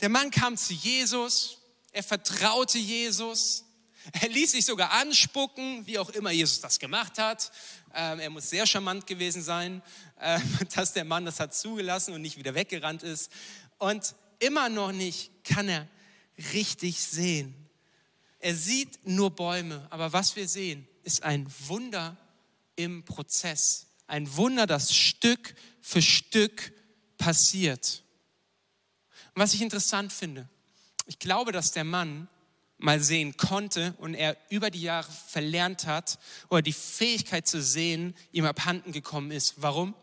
Der 0.00 0.08
Mann 0.08 0.30
kam 0.30 0.56
zu 0.56 0.72
Jesus, 0.72 1.58
er 1.92 2.02
vertraute 2.02 2.78
Jesus, 2.78 3.66
er 4.12 4.28
ließ 4.28 4.52
sich 4.52 4.64
sogar 4.64 4.92
anspucken, 4.92 5.86
wie 5.86 5.98
auch 5.98 6.10
immer 6.10 6.30
Jesus 6.30 6.60
das 6.60 6.78
gemacht 6.78 7.18
hat. 7.18 7.52
Ähm, 7.94 8.20
er 8.20 8.30
muss 8.30 8.50
sehr 8.50 8.66
charmant 8.66 9.06
gewesen 9.06 9.42
sein, 9.42 9.82
äh, 10.20 10.40
dass 10.74 10.92
der 10.92 11.04
Mann 11.04 11.24
das 11.24 11.40
hat 11.40 11.54
zugelassen 11.54 12.14
und 12.14 12.22
nicht 12.22 12.36
wieder 12.36 12.54
weggerannt 12.54 13.02
ist. 13.02 13.30
Und 13.78 14.14
immer 14.38 14.68
noch 14.68 14.92
nicht 14.92 15.30
kann 15.44 15.68
er 15.68 15.86
richtig 16.52 17.00
sehen. 17.00 17.54
Er 18.38 18.56
sieht 18.56 19.06
nur 19.06 19.30
Bäume, 19.30 19.86
aber 19.90 20.12
was 20.12 20.34
wir 20.34 20.48
sehen, 20.48 20.86
ist 21.04 21.22
ein 21.22 21.46
Wunder 21.66 22.16
im 22.74 23.04
Prozess. 23.04 23.86
Ein 24.08 24.36
Wunder, 24.36 24.66
das 24.66 24.94
Stück 24.94 25.54
für 25.80 26.02
Stück 26.02 26.72
passiert. 27.18 28.02
Und 29.34 29.42
was 29.42 29.54
ich 29.54 29.62
interessant 29.62 30.12
finde, 30.12 30.48
ich 31.06 31.18
glaube, 31.18 31.52
dass 31.52 31.72
der 31.72 31.84
Mann 31.84 32.28
mal 32.82 33.00
sehen 33.00 33.36
konnte 33.36 33.94
und 33.98 34.14
er 34.14 34.36
über 34.50 34.70
die 34.70 34.82
Jahre 34.82 35.10
verlernt 35.28 35.86
hat 35.86 36.18
oder 36.48 36.62
die 36.62 36.72
Fähigkeit 36.72 37.46
zu 37.46 37.62
sehen 37.62 38.14
ihm 38.32 38.44
abhanden 38.44 38.92
gekommen 38.92 39.30
ist. 39.30 39.54
Warum? 39.58 39.94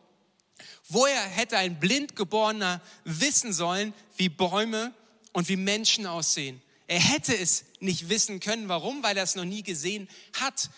Woher 0.87 1.21
hätte 1.21 1.57
ein 1.57 1.79
Blindgeborener 1.79 2.81
wissen 3.03 3.53
sollen, 3.53 3.93
wie 4.15 4.29
Bäume 4.29 4.93
und 5.33 5.49
wie 5.49 5.55
Menschen 5.55 6.07
aussehen? 6.07 6.61
Er 6.87 6.99
hätte 6.99 7.37
es 7.37 7.65
nicht 7.79 8.09
wissen 8.09 8.39
können. 8.39 8.69
Warum? 8.69 9.03
Weil 9.03 9.17
er 9.17 9.23
es 9.23 9.35
noch 9.35 9.45
nie 9.45 9.61
gesehen 9.61 10.07
hat. 10.33 10.69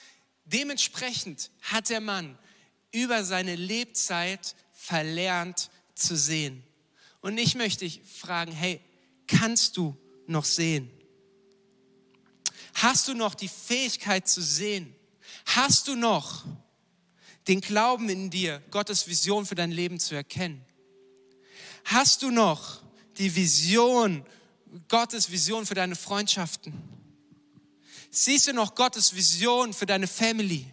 Dementsprechend 0.46 1.52
hat 1.62 1.90
der 1.90 2.02
Mann 2.02 2.38
über 2.92 3.24
seine 3.24 3.56
Lebzeit 3.56 4.56
verlernt 4.74 5.70
zu 5.96 6.18
sehen. 6.18 6.64
Und 7.22 7.38
ich 7.38 7.56
möchte 7.56 7.86
dich 7.86 8.02
fragen, 8.04 8.52
hey, 8.52 8.82
kannst 9.28 9.78
du 9.78 9.96
noch 10.28 10.46
sehen? 10.46 10.92
Hast 12.82 13.08
du 13.08 13.14
noch 13.14 13.36
die 13.36 13.48
Fähigkeit 13.48 14.28
zu 14.28 14.42
sehen? 14.42 14.96
Hast 15.46 15.88
du 15.88 15.96
noch 15.96 16.46
den 17.48 17.62
Glauben 17.62 18.10
in 18.10 18.32
dir, 18.32 18.60
Gottes 18.72 19.08
Vision 19.08 19.46
für 19.46 19.54
dein 19.54 19.72
Leben 19.72 20.00
zu 20.00 20.16
erkennen? 20.16 20.66
Hast 21.86 22.24
du 22.24 22.32
noch 22.32 22.82
die 23.20 23.36
Vision, 23.36 24.26
Gottes 24.88 25.30
Vision 25.30 25.68
für 25.68 25.76
deine 25.76 25.96
Freundschaften? 25.96 26.74
Siehst 28.10 28.48
du 28.48 28.54
noch 28.54 28.74
Gottes 28.74 29.16
Vision 29.16 29.74
für 29.74 29.86
deine 29.86 30.08
Family? 30.08 30.66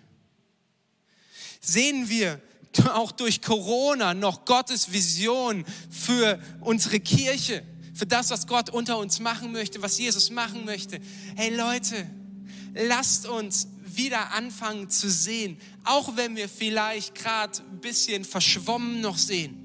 Sehen 1.61 2.09
wir 2.09 2.41
auch 2.95 3.13
durch 3.13 3.43
Corona 3.43 4.15
noch 4.15 4.47
Gottes 4.47 4.93
Vision 4.93 5.67
für 5.91 6.41
unsere 6.61 7.01
Kirche? 7.01 7.67
Für 7.99 8.07
das, 8.07 8.31
was 8.31 8.47
Gott 8.47 8.71
unter 8.71 8.97
uns 8.97 9.19
machen 9.19 9.51
möchte, 9.51 9.83
was 9.83 9.99
Jesus 9.99 10.31
machen 10.31 10.65
möchte. 10.65 11.01
Hey 11.35 11.53
Leute, 11.53 12.07
lasst 12.73 13.27
uns 13.27 13.67
wieder 13.85 14.33
anfangen 14.35 14.89
zu 14.89 15.11
sehen, 15.11 15.59
auch 15.83 16.17
wenn 16.17 16.37
wir 16.37 16.49
vielleicht 16.49 17.17
gerade 17.17 17.59
ein 17.59 17.81
bisschen 17.81 18.25
verschwommen 18.25 19.01
noch 19.01 19.19
sehen. 19.19 19.65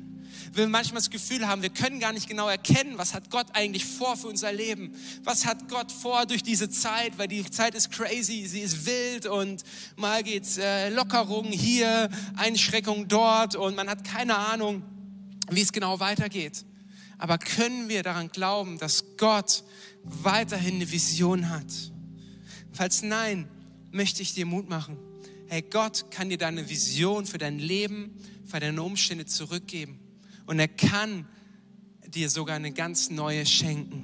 Wir 0.51 0.67
manchmal 0.67 0.99
das 0.99 1.11
Gefühl 1.11 1.47
haben, 1.47 1.61
wir 1.61 1.69
können 1.69 1.99
gar 1.99 2.11
nicht 2.11 2.27
genau 2.27 2.49
erkennen, 2.49 2.97
was 2.97 3.13
hat 3.13 3.29
Gott 3.29 3.47
eigentlich 3.53 3.85
vor 3.85 4.17
für 4.17 4.27
unser 4.27 4.51
Leben? 4.51 4.95
Was 5.23 5.45
hat 5.45 5.69
Gott 5.69 5.91
vor 5.91 6.25
durch 6.25 6.41
diese 6.41 6.69
Zeit? 6.71 7.19
Weil 7.19 7.27
die 7.27 7.43
Zeit 7.51 7.75
ist 7.75 7.91
crazy, 7.91 8.47
sie 8.47 8.61
ist 8.61 8.87
wild 8.87 9.27
und 9.27 9.63
mal 9.95 10.23
geht's 10.23 10.57
äh, 10.57 10.89
Lockerung 10.89 11.45
hier, 11.45 12.09
Einschränkung 12.35 13.07
dort 13.07 13.55
und 13.55 13.75
man 13.75 13.87
hat 13.89 14.03
keine 14.03 14.35
Ahnung, 14.35 14.81
wie 15.51 15.61
es 15.61 15.71
genau 15.71 15.99
weitergeht. 15.99 16.65
Aber 17.23 17.37
können 17.37 17.87
wir 17.87 18.03
daran 18.03 18.27
glauben, 18.27 18.77
dass 18.79 19.15
Gott 19.15 19.63
weiterhin 20.03 20.75
eine 20.75 20.91
Vision 20.91 21.49
hat? 21.49 21.71
Falls 22.73 23.01
nein, 23.01 23.47
möchte 23.93 24.21
ich 24.21 24.33
dir 24.33 24.45
Mut 24.45 24.67
machen. 24.67 24.97
Hey, 25.47 25.61
Gott 25.61 26.11
kann 26.11 26.27
dir 26.27 26.37
deine 26.37 26.67
Vision 26.67 27.25
für 27.25 27.37
dein 27.37 27.59
Leben, 27.59 28.11
für 28.43 28.59
deine 28.59 28.83
Umstände 28.83 29.25
zurückgeben. 29.25 30.01
Und 30.47 30.59
er 30.59 30.67
kann 30.67 31.25
dir 32.09 32.29
sogar 32.29 32.57
eine 32.57 32.73
ganz 32.73 33.09
neue 33.09 33.45
schenken. 33.45 34.03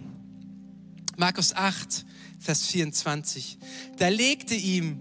Markus 1.18 1.54
8, 1.54 2.06
Vers 2.40 2.68
24. 2.68 3.58
Da 3.98 4.08
legte 4.08 4.56
ihm 4.56 4.98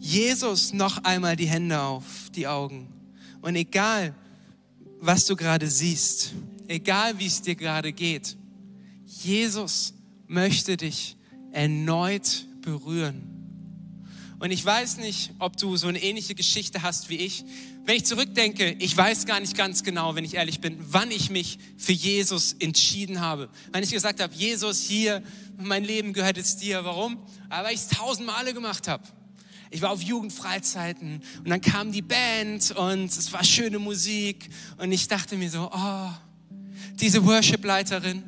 Jesus 0.00 0.72
noch 0.72 1.04
einmal 1.04 1.36
die 1.36 1.48
Hände 1.48 1.78
auf 1.82 2.30
die 2.34 2.46
Augen. 2.46 2.88
Und 3.42 3.56
egal, 3.56 4.14
was 5.00 5.26
du 5.26 5.36
gerade 5.36 5.68
siehst, 5.68 6.32
egal 6.68 7.18
wie 7.18 7.26
es 7.26 7.42
dir 7.42 7.56
gerade 7.56 7.92
geht, 7.92 8.36
Jesus 9.04 9.94
möchte 10.26 10.76
dich 10.76 11.16
erneut 11.52 12.46
berühren. 12.60 13.34
Und 14.40 14.52
ich 14.52 14.64
weiß 14.64 14.98
nicht, 14.98 15.32
ob 15.40 15.56
du 15.56 15.76
so 15.76 15.88
eine 15.88 16.00
ähnliche 16.00 16.36
Geschichte 16.36 16.82
hast 16.82 17.08
wie 17.08 17.16
ich. 17.16 17.44
Wenn 17.84 17.96
ich 17.96 18.04
zurückdenke, 18.04 18.76
ich 18.78 18.96
weiß 18.96 19.26
gar 19.26 19.40
nicht 19.40 19.56
ganz 19.56 19.82
genau, 19.82 20.14
wenn 20.14 20.24
ich 20.24 20.34
ehrlich 20.34 20.60
bin, 20.60 20.76
wann 20.78 21.10
ich 21.10 21.30
mich 21.30 21.58
für 21.76 21.92
Jesus 21.92 22.54
entschieden 22.60 23.20
habe. 23.20 23.48
Wann 23.72 23.82
ich 23.82 23.90
gesagt 23.90 24.20
habe, 24.20 24.32
Jesus, 24.34 24.80
hier, 24.80 25.24
mein 25.56 25.82
Leben 25.82 26.12
gehört 26.12 26.36
jetzt 26.36 26.62
dir. 26.62 26.84
Warum? 26.84 27.18
weil 27.48 27.74
ich 27.74 27.80
es 27.80 27.88
tausend 27.88 28.26
Male 28.26 28.54
gemacht 28.54 28.86
habe. 28.86 29.02
Ich 29.70 29.82
war 29.82 29.90
auf 29.90 30.02
Jugendfreizeiten 30.02 31.22
und 31.38 31.48
dann 31.48 31.60
kam 31.60 31.92
die 31.92 32.02
Band 32.02 32.70
und 32.70 33.06
es 33.06 33.32
war 33.32 33.44
schöne 33.44 33.78
Musik 33.78 34.48
und 34.78 34.92
ich 34.92 35.08
dachte 35.08 35.36
mir 35.36 35.50
so, 35.50 35.70
oh, 35.70 36.10
diese 37.00 37.24
Worship-Leiterin, 37.24 38.22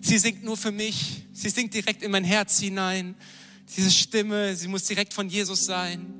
sie 0.00 0.18
singt 0.18 0.44
nur 0.44 0.56
für 0.56 0.72
mich, 0.72 1.24
sie 1.32 1.48
singt 1.48 1.74
direkt 1.74 2.02
in 2.02 2.10
mein 2.10 2.24
Herz 2.24 2.60
hinein. 2.60 3.14
Diese 3.76 3.90
Stimme, 3.90 4.54
sie 4.56 4.68
muss 4.68 4.84
direkt 4.84 5.14
von 5.14 5.28
Jesus 5.28 5.64
sein. 5.64 6.14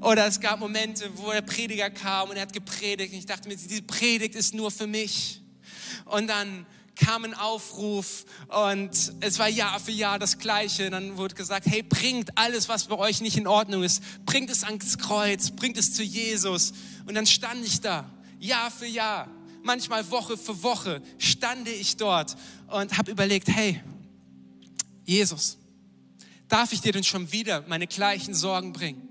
Oder 0.00 0.26
es 0.26 0.40
gab 0.40 0.60
Momente, 0.60 1.10
wo 1.16 1.30
der 1.30 1.42
Prediger 1.42 1.90
kam 1.90 2.30
und 2.30 2.36
er 2.36 2.42
hat 2.42 2.52
gepredigt 2.52 3.12
und 3.12 3.18
ich 3.18 3.26
dachte 3.26 3.48
mir, 3.48 3.56
diese 3.56 3.82
Predigt 3.82 4.34
ist 4.34 4.54
nur 4.54 4.70
für 4.70 4.86
mich. 4.86 5.40
Und 6.06 6.28
dann 6.28 6.66
kam 6.96 7.24
ein 7.24 7.34
Aufruf 7.34 8.24
und 8.48 8.90
es 9.20 9.38
war 9.38 9.48
Jahr 9.48 9.80
für 9.80 9.90
Jahr 9.90 10.18
das 10.18 10.38
Gleiche. 10.38 10.90
Dann 10.90 11.16
wurde 11.16 11.34
gesagt, 11.34 11.66
hey, 11.66 11.82
bringt 11.82 12.36
alles, 12.36 12.68
was 12.68 12.84
bei 12.84 12.96
euch 12.96 13.20
nicht 13.20 13.36
in 13.36 13.46
Ordnung 13.46 13.82
ist, 13.82 14.02
bringt 14.24 14.50
es 14.50 14.64
ans 14.64 14.98
Kreuz, 14.98 15.50
bringt 15.50 15.76
es 15.76 15.94
zu 15.94 16.02
Jesus. 16.02 16.72
Und 17.06 17.14
dann 17.14 17.26
stand 17.26 17.64
ich 17.64 17.80
da, 17.80 18.10
Jahr 18.38 18.70
für 18.70 18.86
Jahr, 18.86 19.28
manchmal 19.64 20.08
Woche 20.10 20.36
für 20.36 20.62
Woche, 20.62 21.02
stande 21.18 21.70
ich 21.70 21.96
dort 21.96 22.36
und 22.68 22.96
habe 22.96 23.10
überlegt, 23.10 23.48
hey, 23.48 23.80
Jesus, 25.04 25.58
darf 26.48 26.72
ich 26.72 26.80
dir 26.80 26.92
denn 26.92 27.04
schon 27.04 27.30
wieder 27.32 27.64
meine 27.68 27.86
gleichen 27.86 28.34
Sorgen 28.34 28.72
bringen? 28.72 29.08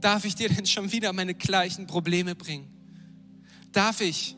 Darf 0.00 0.24
ich 0.24 0.34
dir 0.34 0.48
denn 0.48 0.66
schon 0.66 0.90
wieder 0.90 1.12
meine 1.12 1.34
gleichen 1.34 1.86
Probleme 1.86 2.34
bringen? 2.34 2.68
Darf 3.70 4.00
ich 4.00 4.36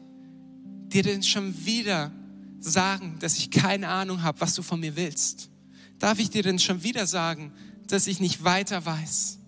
dir 0.88 1.02
denn 1.02 1.22
schon 1.22 1.64
wieder 1.64 2.12
sagen, 2.60 3.18
dass 3.20 3.36
ich 3.36 3.50
keine 3.50 3.88
Ahnung 3.88 4.22
habe, 4.22 4.40
was 4.40 4.54
du 4.54 4.62
von 4.62 4.80
mir 4.80 4.96
willst? 4.96 5.50
Darf 5.98 6.18
ich 6.18 6.30
dir 6.30 6.42
denn 6.42 6.58
schon 6.58 6.82
wieder 6.82 7.06
sagen, 7.06 7.52
dass 7.86 8.06
ich 8.06 8.20
nicht 8.20 8.44
weiter 8.44 8.84
weiß? 8.84 9.38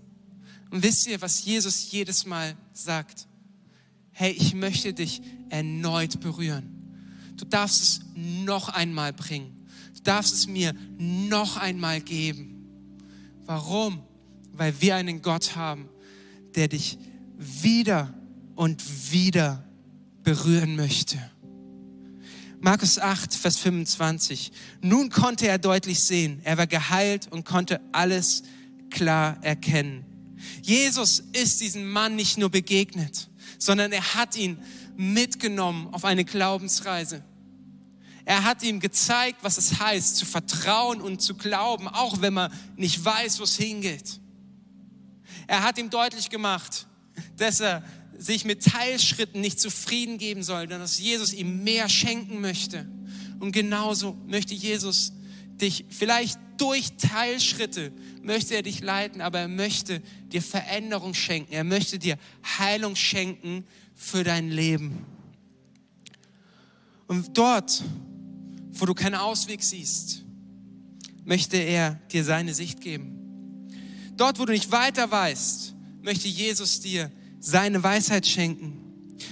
Und 0.70 0.82
wisst 0.82 1.06
ihr, 1.06 1.20
was 1.20 1.44
Jesus 1.44 1.90
jedes 1.90 2.26
Mal 2.26 2.56
sagt? 2.72 3.26
Hey, 4.18 4.32
ich 4.32 4.54
möchte 4.54 4.94
dich 4.94 5.20
erneut 5.50 6.20
berühren. 6.20 6.70
Du 7.36 7.44
darfst 7.44 7.82
es 7.82 8.00
noch 8.14 8.70
einmal 8.70 9.12
bringen. 9.12 9.66
Du 9.94 10.00
darfst 10.04 10.32
es 10.32 10.46
mir 10.46 10.72
noch 10.96 11.58
einmal 11.58 12.00
geben. 12.00 12.64
Warum? 13.44 14.02
Weil 14.54 14.80
wir 14.80 14.96
einen 14.96 15.20
Gott 15.20 15.54
haben, 15.54 15.90
der 16.54 16.68
dich 16.68 16.96
wieder 17.36 18.14
und 18.54 18.82
wieder 19.12 19.62
berühren 20.22 20.76
möchte. 20.76 21.18
Markus 22.58 22.98
8, 22.98 23.34
Vers 23.34 23.58
25. 23.58 24.50
Nun 24.80 25.10
konnte 25.10 25.46
er 25.46 25.58
deutlich 25.58 26.02
sehen, 26.02 26.40
er 26.42 26.56
war 26.56 26.66
geheilt 26.66 27.30
und 27.30 27.44
konnte 27.44 27.82
alles 27.92 28.44
klar 28.88 29.36
erkennen. 29.44 30.06
Jesus 30.62 31.22
ist 31.34 31.60
diesem 31.60 31.90
Mann 31.90 32.16
nicht 32.16 32.38
nur 32.38 32.50
begegnet, 32.50 33.28
sondern 33.58 33.92
er 33.92 34.14
hat 34.14 34.36
ihn 34.36 34.58
mitgenommen 34.96 35.88
auf 35.92 36.04
eine 36.04 36.24
Glaubensreise. 36.24 37.22
Er 38.24 38.44
hat 38.44 38.62
ihm 38.62 38.80
gezeigt, 38.80 39.38
was 39.42 39.56
es 39.56 39.78
heißt, 39.78 40.16
zu 40.16 40.26
vertrauen 40.26 41.00
und 41.00 41.22
zu 41.22 41.36
glauben, 41.36 41.86
auch 41.86 42.20
wenn 42.22 42.34
man 42.34 42.52
nicht 42.76 43.04
weiß, 43.04 43.38
wo 43.38 43.44
es 43.44 43.56
hingeht. 43.56 44.20
Er 45.46 45.62
hat 45.62 45.78
ihm 45.78 45.90
deutlich 45.90 46.28
gemacht, 46.28 46.86
dass 47.36 47.60
er 47.60 47.84
sich 48.18 48.44
mit 48.44 48.64
Teilschritten 48.64 49.40
nicht 49.40 49.60
zufrieden 49.60 50.18
geben 50.18 50.42
soll, 50.42 50.62
sondern 50.62 50.80
dass 50.80 50.98
Jesus 50.98 51.32
ihm 51.32 51.62
mehr 51.62 51.88
schenken 51.88 52.40
möchte. 52.40 52.88
Und 53.38 53.52
genauso 53.52 54.16
möchte 54.26 54.54
Jesus 54.54 55.12
dich 55.60 55.84
vielleicht 55.90 56.40
durch 56.56 56.96
Teilschritte 56.96 57.92
möchte 58.22 58.54
er 58.54 58.62
dich 58.62 58.80
leiten, 58.80 59.20
aber 59.20 59.40
er 59.40 59.48
möchte 59.48 60.00
dir 60.32 60.42
Veränderung 60.42 61.14
schenken. 61.14 61.52
Er 61.52 61.64
möchte 61.64 61.98
dir 61.98 62.18
Heilung 62.58 62.96
schenken 62.96 63.64
für 63.94 64.24
dein 64.24 64.50
Leben. 64.50 65.04
Und 67.06 67.36
dort, 67.38 67.84
wo 68.72 68.86
du 68.86 68.94
keinen 68.94 69.14
Ausweg 69.14 69.62
siehst, 69.62 70.24
möchte 71.24 71.56
er 71.56 72.00
dir 72.12 72.24
seine 72.24 72.54
Sicht 72.54 72.80
geben. 72.80 73.68
Dort, 74.16 74.38
wo 74.38 74.44
du 74.44 74.52
nicht 74.52 74.70
weiter 74.70 75.10
weißt, 75.10 75.74
möchte 76.02 76.28
Jesus 76.28 76.80
dir 76.80 77.10
seine 77.40 77.82
Weisheit 77.82 78.26
schenken. 78.26 78.86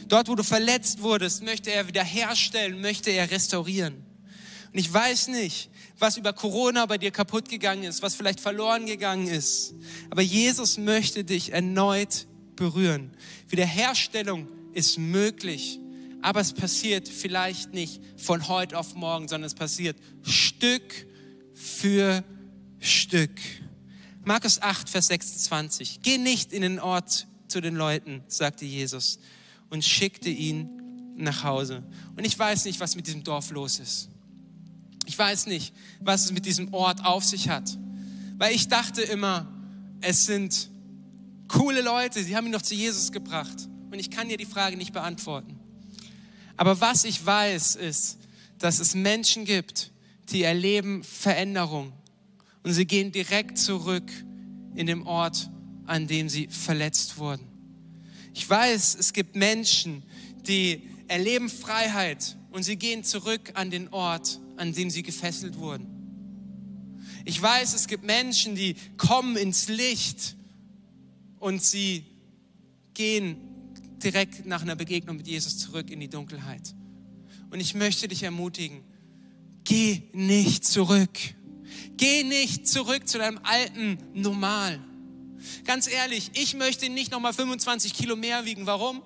Dort, 0.09 0.29
wo 0.29 0.35
du 0.35 0.43
verletzt 0.43 1.03
wurdest, 1.03 1.43
möchte 1.43 1.71
er 1.71 1.89
wiederherstellen, 1.89 2.81
möchte 2.81 3.11
er 3.11 3.31
restaurieren. 3.31 3.95
Und 4.73 4.79
ich 4.79 4.93
weiß 4.93 5.29
nicht, 5.29 5.71
was 5.99 6.17
über 6.17 6.33
Corona 6.33 6.87
bei 6.87 6.99
dir 6.99 7.11
kaputt 7.11 7.49
gegangen 7.49 7.85
ist, 7.85 8.03
was 8.03 8.15
vielleicht 8.15 8.41
verloren 8.41 8.87
gegangen 8.87 9.27
ist. 9.27 9.75
Aber 10.11 10.23
Jesus 10.23 10.79
möchte 10.79 11.25
dich 11.25 11.53
erneut 11.53 12.27
berühren. 12.57 13.11
Wiederherstellung 13.49 14.49
ist 14.73 14.99
möglich, 14.99 15.79
aber 16.23 16.41
es 16.41 16.53
passiert 16.53 17.09
vielleicht 17.09 17.75
nicht 17.75 18.03
von 18.17 18.49
heute 18.49 18.79
auf 18.79 18.95
morgen, 18.95 19.29
sondern 19.29 19.47
es 19.47 19.55
passiert 19.55 19.97
Stück 20.23 21.07
für 21.55 22.25
Stück. 22.81 23.31
Markus 24.25 24.61
8, 24.61 24.89
Vers 24.89 25.09
26. 25.09 26.01
Geh 26.03 26.19
nicht 26.19 26.53
in 26.53 26.63
den 26.63 26.81
Ort 26.81 27.27
zu 27.49 27.61
den 27.61 27.77
Leuten, 27.77 28.25
sagte 28.27 28.65
Jesus 28.65 29.19
und 29.71 29.85
schickte 29.85 30.31
ihn 30.31 31.15
nach 31.17 31.45
Hause. 31.45 31.85
Und 32.17 32.25
ich 32.25 32.39
weiß 32.39 32.65
nicht, 32.65 32.81
was 32.81 32.97
mit 32.97 33.07
diesem 33.07 33.23
Dorf 33.23 33.51
los 33.51 33.79
ist. 33.79 34.09
Ich 35.07 35.19
weiß 35.19 35.47
nicht, 35.47 35.75
was 36.01 36.25
es 36.25 36.33
mit 36.33 36.47
diesem 36.47 36.73
Ort 36.73 37.05
auf 37.05 37.25
sich 37.25 37.49
hat. 37.49 37.79
Weil 38.39 38.55
ich 38.55 38.69
dachte 38.69 39.03
immer, 39.03 39.47
es 40.01 40.27
sind 40.27 40.71
coole 41.49 41.83
Leute, 41.83 42.23
sie 42.23 42.37
haben 42.37 42.47
ihn 42.47 42.53
noch 42.53 42.63
zu 42.63 42.75
Jesus 42.75 43.13
gebracht. 43.13 43.69
Und 43.91 43.99
ich 43.99 44.11
kann 44.11 44.29
dir 44.29 44.37
die 44.37 44.47
Frage 44.47 44.77
nicht 44.77 44.93
beantworten. 44.93 45.59
Aber 46.57 46.81
was 46.81 47.05
ich 47.05 47.25
weiß, 47.25 47.77
ist, 47.77 48.19
dass 48.59 48.79
es 48.79 48.95
Menschen 48.95 49.45
gibt, 49.45 49.91
die 50.31 50.43
erleben 50.43 51.05
Veränderung. 51.05 51.93
Und 52.63 52.73
sie 52.73 52.87
gehen 52.87 53.13
direkt 53.13 53.59
zurück 53.59 54.11
in 54.75 54.87
den 54.87 55.03
Ort, 55.03 55.51
an 55.87 56.07
dem 56.07 56.29
sie 56.29 56.49
verletzt 56.49 57.19
wurden. 57.19 57.47
Ich 58.33 58.49
weiß, 58.49 58.97
es 58.99 59.13
gibt 59.13 59.37
Menschen, 59.37 60.03
die 60.47 60.83
erleben 61.09 61.49
Freiheit 61.49 62.37
und 62.51 62.63
sie 62.63 62.77
gehen 62.77 63.05
zurück 63.05 63.53
an 63.55 63.71
den 63.71 63.89
Ort, 63.93 64.41
an 64.57 64.73
dem 64.73 64.91
sie 64.91 65.03
gefesselt 65.03 65.59
wurden. 65.59 65.87
Ich 67.25 67.41
weiß, 67.41 67.75
es 67.75 67.87
gibt 67.87 68.05
Menschen, 68.05 68.55
die 68.55 68.77
kommen 68.97 69.37
ins 69.37 69.69
Licht 69.69 70.37
und 71.39 71.63
sie 71.63 72.05
gehen 72.93 73.37
direkt 74.03 74.47
nach 74.47 74.63
einer 74.63 74.77
Begegnung 74.77 75.17
mit 75.17 75.27
Jesus 75.27 75.59
zurück 75.59 75.91
in 75.91 76.01
die 76.01 76.09
Dunkelheit. 76.09 76.75
Und 77.51 77.61
ich 77.61 77.75
möchte 77.75 78.09
dich 78.09 78.23
ermutigen, 78.23 78.83
geh 79.65 80.03
nicht 80.13 80.65
zurück. 80.65 81.19
Geh 81.97 82.25
nicht 82.25 82.69
zurück 82.69 83.09
zu 83.09 83.19
deinem 83.19 83.41
alten 83.43 83.99
Normal. 84.13 84.81
Ganz 85.65 85.89
ehrlich, 85.89 86.31
ich 86.35 86.55
möchte 86.55 86.89
nicht 86.89 87.11
nochmal 87.13 87.33
25 87.33 87.95
Kilo 87.95 88.17
mehr 88.17 88.45
wiegen. 88.45 88.67
Warum? 88.67 89.03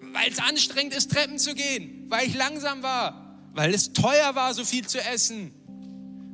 Weil 0.00 0.30
es 0.30 0.38
anstrengend 0.38 0.94
ist, 0.94 1.10
Treppen 1.10 1.38
zu 1.38 1.54
gehen, 1.54 2.06
weil 2.08 2.26
ich 2.26 2.34
langsam 2.34 2.82
war, 2.82 3.25
weil 3.56 3.72
es 3.72 3.94
teuer 3.94 4.34
war, 4.34 4.52
so 4.52 4.66
viel 4.66 4.86
zu 4.86 5.02
essen. 5.02 5.50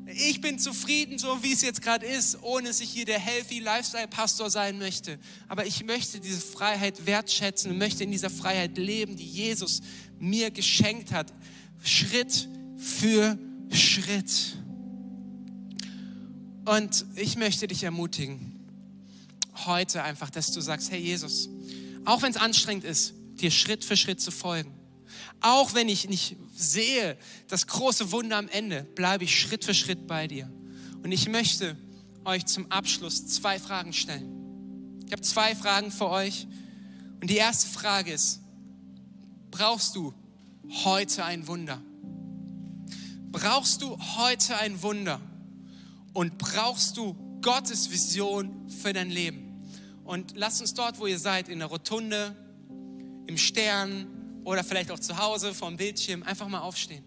Ich 0.07 0.41
bin 0.41 0.59
zufrieden, 0.59 1.19
so 1.19 1.43
wie 1.43 1.53
es 1.53 1.63
jetzt 1.63 1.81
gerade 1.81 2.05
ist, 2.05 2.43
ohne 2.43 2.67
dass 2.67 2.81
ich 2.81 2.91
hier 2.91 3.05
der 3.05 3.21
Healthy 3.21 3.61
Lifestyle 3.61 4.09
Pastor 4.09 4.51
sein 4.51 4.77
möchte. 4.77 5.21
Aber 5.47 5.65
ich 5.65 5.85
möchte 5.85 6.19
diese 6.19 6.41
Freiheit 6.41 7.07
wertschätzen 7.07 7.71
und 7.71 7.79
möchte 7.79 8.03
in 8.03 8.11
dieser 8.11 8.29
Freiheit 8.29 8.77
leben, 8.77 9.17
die 9.17 9.25
Jesus 9.25 9.83
mir 10.19 10.51
geschenkt 10.51 11.13
hat. 11.13 11.33
Schritt 11.85 12.49
für 12.77 13.39
Schritt. 13.71 14.57
Und 16.65 17.07
ich 17.15 17.37
möchte 17.37 17.69
dich 17.69 17.85
ermutigen, 17.85 18.59
heute 19.65 20.03
einfach, 20.03 20.31
dass 20.31 20.51
du 20.51 20.61
sagst, 20.61 20.91
hey 20.91 21.01
Jesus, 21.01 21.49
auch 22.05 22.21
wenn 22.23 22.33
es 22.33 22.37
anstrengend 22.37 22.85
ist, 22.85 23.15
dir 23.35 23.53
Schritt 23.53 23.85
für 23.85 23.97
Schritt 23.97 24.21
zu 24.21 24.33
folgen. 24.33 24.82
Auch 25.43 25.75
wenn 25.75 25.89
ich 25.89 26.09
nicht 26.09 26.37
sehe 26.55 27.19
das 27.49 27.67
große 27.67 28.13
Wunder 28.13 28.37
am 28.39 28.49
Ende, 28.49 28.85
bleibe 28.95 29.25
ich 29.25 29.39
Schritt 29.39 29.65
für 29.65 29.75
Schritt 29.75 30.07
bei 30.07 30.29
dir. 30.29 30.49
Und 31.03 31.11
ich 31.11 31.29
möchte 31.29 31.77
euch 32.25 32.47
zum 32.47 32.71
Abschluss 32.71 33.27
zwei 33.27 33.59
Fragen 33.59 33.93
stellen. 33.93 35.03
Ich 35.05 35.13
habe 35.13 35.23
zwei 35.23 35.57
Fragen 35.57 35.91
für 35.91 36.09
euch. 36.09 36.47
Und 37.21 37.29
die 37.29 37.37
erste 37.37 37.69
Frage 37.69 38.13
ist, 38.13 38.41
brauchst 39.51 39.97
du 39.97 40.15
heute 40.85 41.25
ein 41.25 41.47
Wunder? 41.49 41.83
Brauchst 43.33 43.83
du 43.83 43.99
heute 44.17 44.57
ein 44.59 44.81
Wunder? 44.83 45.21
Und 46.13 46.38
brauchst 46.38 46.97
du 46.97 47.15
Gottes 47.43 47.90
Vision 47.90 48.71
für 48.71 48.93
dein 48.93 49.11
Leben? 49.11 49.65
Und 50.05 50.37
lasst 50.37 50.61
uns 50.61 50.75
dort, 50.75 51.01
wo 51.01 51.07
ihr 51.07 51.19
seid, 51.19 51.49
in 51.49 51.59
der 51.59 51.69
Rotunde, 51.69 52.37
im 53.27 53.38
Stern 53.38 54.07
oder 54.45 54.65
vielleicht 54.65 54.90
auch 54.90 54.99
zu 54.99 55.17
Hause 55.19 55.55
vor 55.55 55.69
dem 55.69 55.77
Bildschirm, 55.77 56.23
einfach 56.23 56.49
mal 56.49 56.61
aufstehen. 56.61 57.05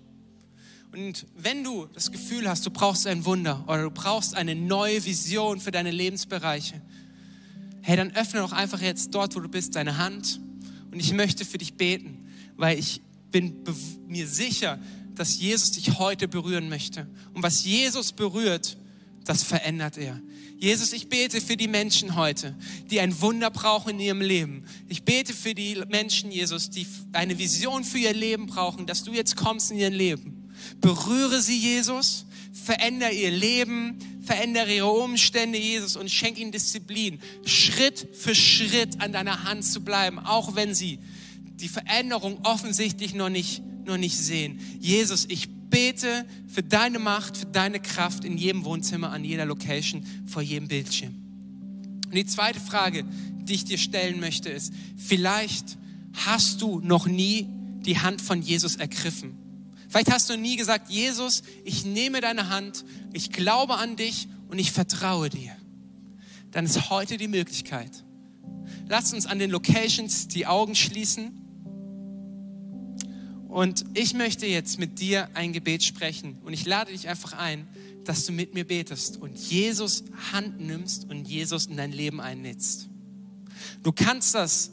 Und 0.91 1.25
wenn 1.35 1.63
du 1.63 1.87
das 1.87 2.11
Gefühl 2.11 2.47
hast, 2.47 2.65
du 2.65 2.71
brauchst 2.71 3.05
ein 3.05 3.25
Wunder 3.25 3.63
oder 3.67 3.83
du 3.83 3.91
brauchst 3.91 4.33
eine 4.35 4.55
neue 4.55 5.03
Vision 5.03 5.59
für 5.59 5.71
deine 5.71 5.91
Lebensbereiche, 5.91 6.81
hey, 7.81 7.97
dann 7.97 8.15
öffne 8.15 8.39
doch 8.39 8.53
einfach 8.53 8.81
jetzt 8.81 9.13
dort, 9.13 9.35
wo 9.35 9.39
du 9.39 9.49
bist, 9.49 9.75
deine 9.75 9.97
Hand. 9.97 10.39
Und 10.91 10.99
ich 10.99 11.13
möchte 11.13 11.43
für 11.43 11.57
dich 11.57 11.73
beten, 11.73 12.29
weil 12.55 12.79
ich 12.79 13.01
bin 13.31 13.63
mir 14.07 14.27
sicher, 14.27 14.79
dass 15.15 15.39
Jesus 15.39 15.71
dich 15.71 15.99
heute 15.99 16.27
berühren 16.27 16.69
möchte. 16.69 17.07
Und 17.33 17.43
was 17.43 17.65
Jesus 17.65 18.13
berührt, 18.13 18.77
das 19.25 19.43
verändert 19.43 19.97
er. 19.97 20.21
Jesus, 20.57 20.93
ich 20.93 21.09
bete 21.09 21.41
für 21.41 21.57
die 21.57 21.67
Menschen 21.67 22.15
heute, 22.15 22.55
die 22.89 23.01
ein 23.01 23.19
Wunder 23.21 23.51
brauchen 23.51 23.91
in 23.91 23.99
ihrem 23.99 24.21
Leben. 24.21 24.63
Ich 24.87 25.03
bete 25.03 25.33
für 25.33 25.53
die 25.53 25.81
Menschen, 25.89 26.31
Jesus, 26.31 26.69
die 26.69 26.87
eine 27.11 27.37
Vision 27.37 27.83
für 27.83 27.97
ihr 27.97 28.13
Leben 28.13 28.47
brauchen, 28.47 28.85
dass 28.85 29.03
du 29.03 29.11
jetzt 29.11 29.35
kommst 29.35 29.71
in 29.71 29.77
ihr 29.77 29.89
Leben. 29.89 30.53
Berühre 30.79 31.41
sie, 31.41 31.57
Jesus, 31.57 32.25
verändere 32.53 33.11
ihr 33.11 33.31
Leben, 33.31 33.97
verändere 34.23 34.73
ihre 34.73 34.91
Umstände, 34.91 35.57
Jesus, 35.57 35.97
und 35.97 36.09
schenk 36.09 36.39
ihnen 36.39 36.51
Disziplin, 36.51 37.19
Schritt 37.45 38.07
für 38.13 38.33
Schritt 38.33 39.01
an 39.01 39.11
deiner 39.11 39.43
Hand 39.43 39.65
zu 39.65 39.81
bleiben, 39.81 40.19
auch 40.19 40.55
wenn 40.55 40.73
sie 40.73 40.99
die 41.59 41.69
Veränderung 41.69 42.39
offensichtlich 42.43 43.13
noch 43.13 43.29
nicht, 43.29 43.61
noch 43.85 43.97
nicht 43.97 44.17
sehen. 44.17 44.59
Jesus, 44.79 45.25
ich 45.27 45.49
bete 45.69 46.25
für 46.47 46.63
deine 46.63 46.99
Macht, 46.99 47.37
für 47.37 47.45
deine 47.45 47.79
Kraft 47.79 48.25
in 48.25 48.37
jedem 48.37 48.65
Wohnzimmer, 48.65 49.11
an 49.11 49.23
jeder 49.23 49.45
Location, 49.45 50.05
vor 50.25 50.41
jedem 50.41 50.67
Bildschirm. 50.67 51.15
Und 52.05 52.15
die 52.15 52.25
zweite 52.25 52.59
Frage, 52.59 53.03
die 53.43 53.53
ich 53.53 53.65
dir 53.65 53.77
stellen 53.77 54.19
möchte, 54.19 54.49
ist, 54.49 54.73
vielleicht 54.97 55.77
hast 56.13 56.61
du 56.61 56.79
noch 56.79 57.07
nie 57.07 57.47
die 57.85 57.99
Hand 57.99 58.21
von 58.21 58.41
Jesus 58.41 58.75
ergriffen. 58.75 59.37
Vielleicht 59.89 60.11
hast 60.11 60.29
du 60.29 60.37
nie 60.37 60.55
gesagt, 60.55 60.89
Jesus, 60.89 61.43
ich 61.63 61.85
nehme 61.85 62.21
deine 62.21 62.49
Hand, 62.49 62.85
ich 63.13 63.31
glaube 63.31 63.75
an 63.75 63.95
dich 63.95 64.27
und 64.49 64.59
ich 64.59 64.71
vertraue 64.71 65.29
dir. 65.29 65.55
Dann 66.51 66.65
ist 66.65 66.89
heute 66.89 67.17
die 67.17 67.27
Möglichkeit. 67.27 68.03
Lass 68.87 69.13
uns 69.13 69.25
an 69.25 69.39
den 69.39 69.51
Locations 69.51 70.27
die 70.27 70.47
Augen 70.47 70.75
schließen. 70.75 71.44
Und 73.55 73.85
ich 73.93 74.13
möchte 74.13 74.45
jetzt 74.45 74.79
mit 74.79 74.99
dir 74.99 75.29
ein 75.33 75.53
Gebet 75.53 75.81
sprechen 75.81 76.39
und 76.43 76.51
ich 76.51 76.65
lade 76.65 76.91
dich 76.91 77.07
einfach 77.07 77.31
ein, 77.31 77.69
dass 78.03 78.25
du 78.25 78.33
mit 78.33 78.53
mir 78.53 78.65
betest 78.65 79.15
und 79.15 79.37
Jesus 79.37 80.03
Hand 80.33 80.59
nimmst 80.59 81.09
und 81.09 81.25
Jesus 81.25 81.67
in 81.67 81.77
dein 81.77 81.93
Leben 81.93 82.19
einnetzt. 82.19 82.89
Du 83.81 83.93
kannst 83.93 84.35
das 84.35 84.71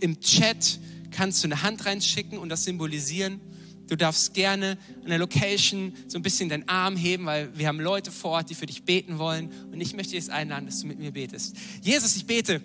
im 0.00 0.18
Chat, 0.20 0.80
kannst 1.10 1.44
du 1.44 1.48
eine 1.48 1.62
Hand 1.62 1.84
reinschicken 1.84 2.38
und 2.38 2.48
das 2.48 2.64
symbolisieren. 2.64 3.38
Du 3.86 3.96
darfst 3.96 4.32
gerne 4.32 4.78
an 5.02 5.10
der 5.10 5.18
Location 5.18 5.92
so 6.08 6.18
ein 6.18 6.22
bisschen 6.22 6.48
deinen 6.48 6.66
Arm 6.70 6.96
heben, 6.96 7.26
weil 7.26 7.50
wir 7.58 7.68
haben 7.68 7.80
Leute 7.80 8.10
vor 8.10 8.30
Ort, 8.30 8.48
die 8.48 8.54
für 8.54 8.64
dich 8.64 8.84
beten 8.84 9.18
wollen. 9.18 9.52
Und 9.70 9.78
ich 9.82 9.92
möchte 9.92 10.14
jetzt 10.14 10.30
einladen, 10.30 10.64
dass 10.64 10.80
du 10.80 10.86
mit 10.86 10.98
mir 10.98 11.12
betest. 11.12 11.54
Jesus, 11.82 12.16
ich 12.16 12.24
bete 12.24 12.62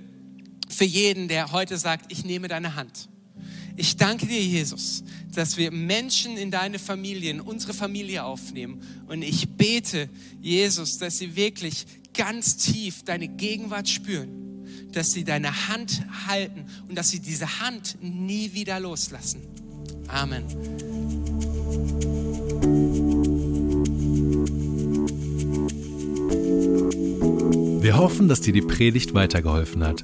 für 0.70 0.86
jeden, 0.86 1.28
der 1.28 1.52
heute 1.52 1.78
sagt, 1.78 2.10
ich 2.10 2.24
nehme 2.24 2.48
deine 2.48 2.76
Hand. 2.76 3.10
Ich 3.80 3.96
danke 3.96 4.26
dir, 4.26 4.42
Jesus, 4.42 5.04
dass 5.36 5.56
wir 5.56 5.70
Menschen 5.70 6.36
in 6.36 6.50
deine 6.50 6.80
Familie, 6.80 7.30
in 7.30 7.40
unsere 7.40 7.76
Familie 7.76 8.24
aufnehmen. 8.24 8.82
Und 9.08 9.22
ich 9.22 9.48
bete, 9.50 10.10
Jesus, 10.42 10.98
dass 10.98 11.20
sie 11.20 11.36
wirklich 11.36 11.86
ganz 12.16 12.58
tief 12.58 13.04
deine 13.04 13.28
Gegenwart 13.28 13.88
spüren, 13.88 14.66
dass 14.94 15.12
sie 15.12 15.24
deine 15.24 15.68
Hand 15.68 16.02
halten 16.26 16.66
und 16.90 16.98
dass 16.98 17.12
sie 17.12 17.20
diese 17.20 17.60
Hand 17.60 17.98
nie 18.02 18.52
wieder 18.54 18.80
loslassen. 18.80 19.44
Amen. 20.08 20.44
Wir 27.84 27.98
hoffen, 27.98 28.28
dass 28.28 28.42
dir 28.42 28.54
die 28.54 28.62
Predigt 28.62 29.14
weitergeholfen 29.14 29.84
hat. 29.84 30.04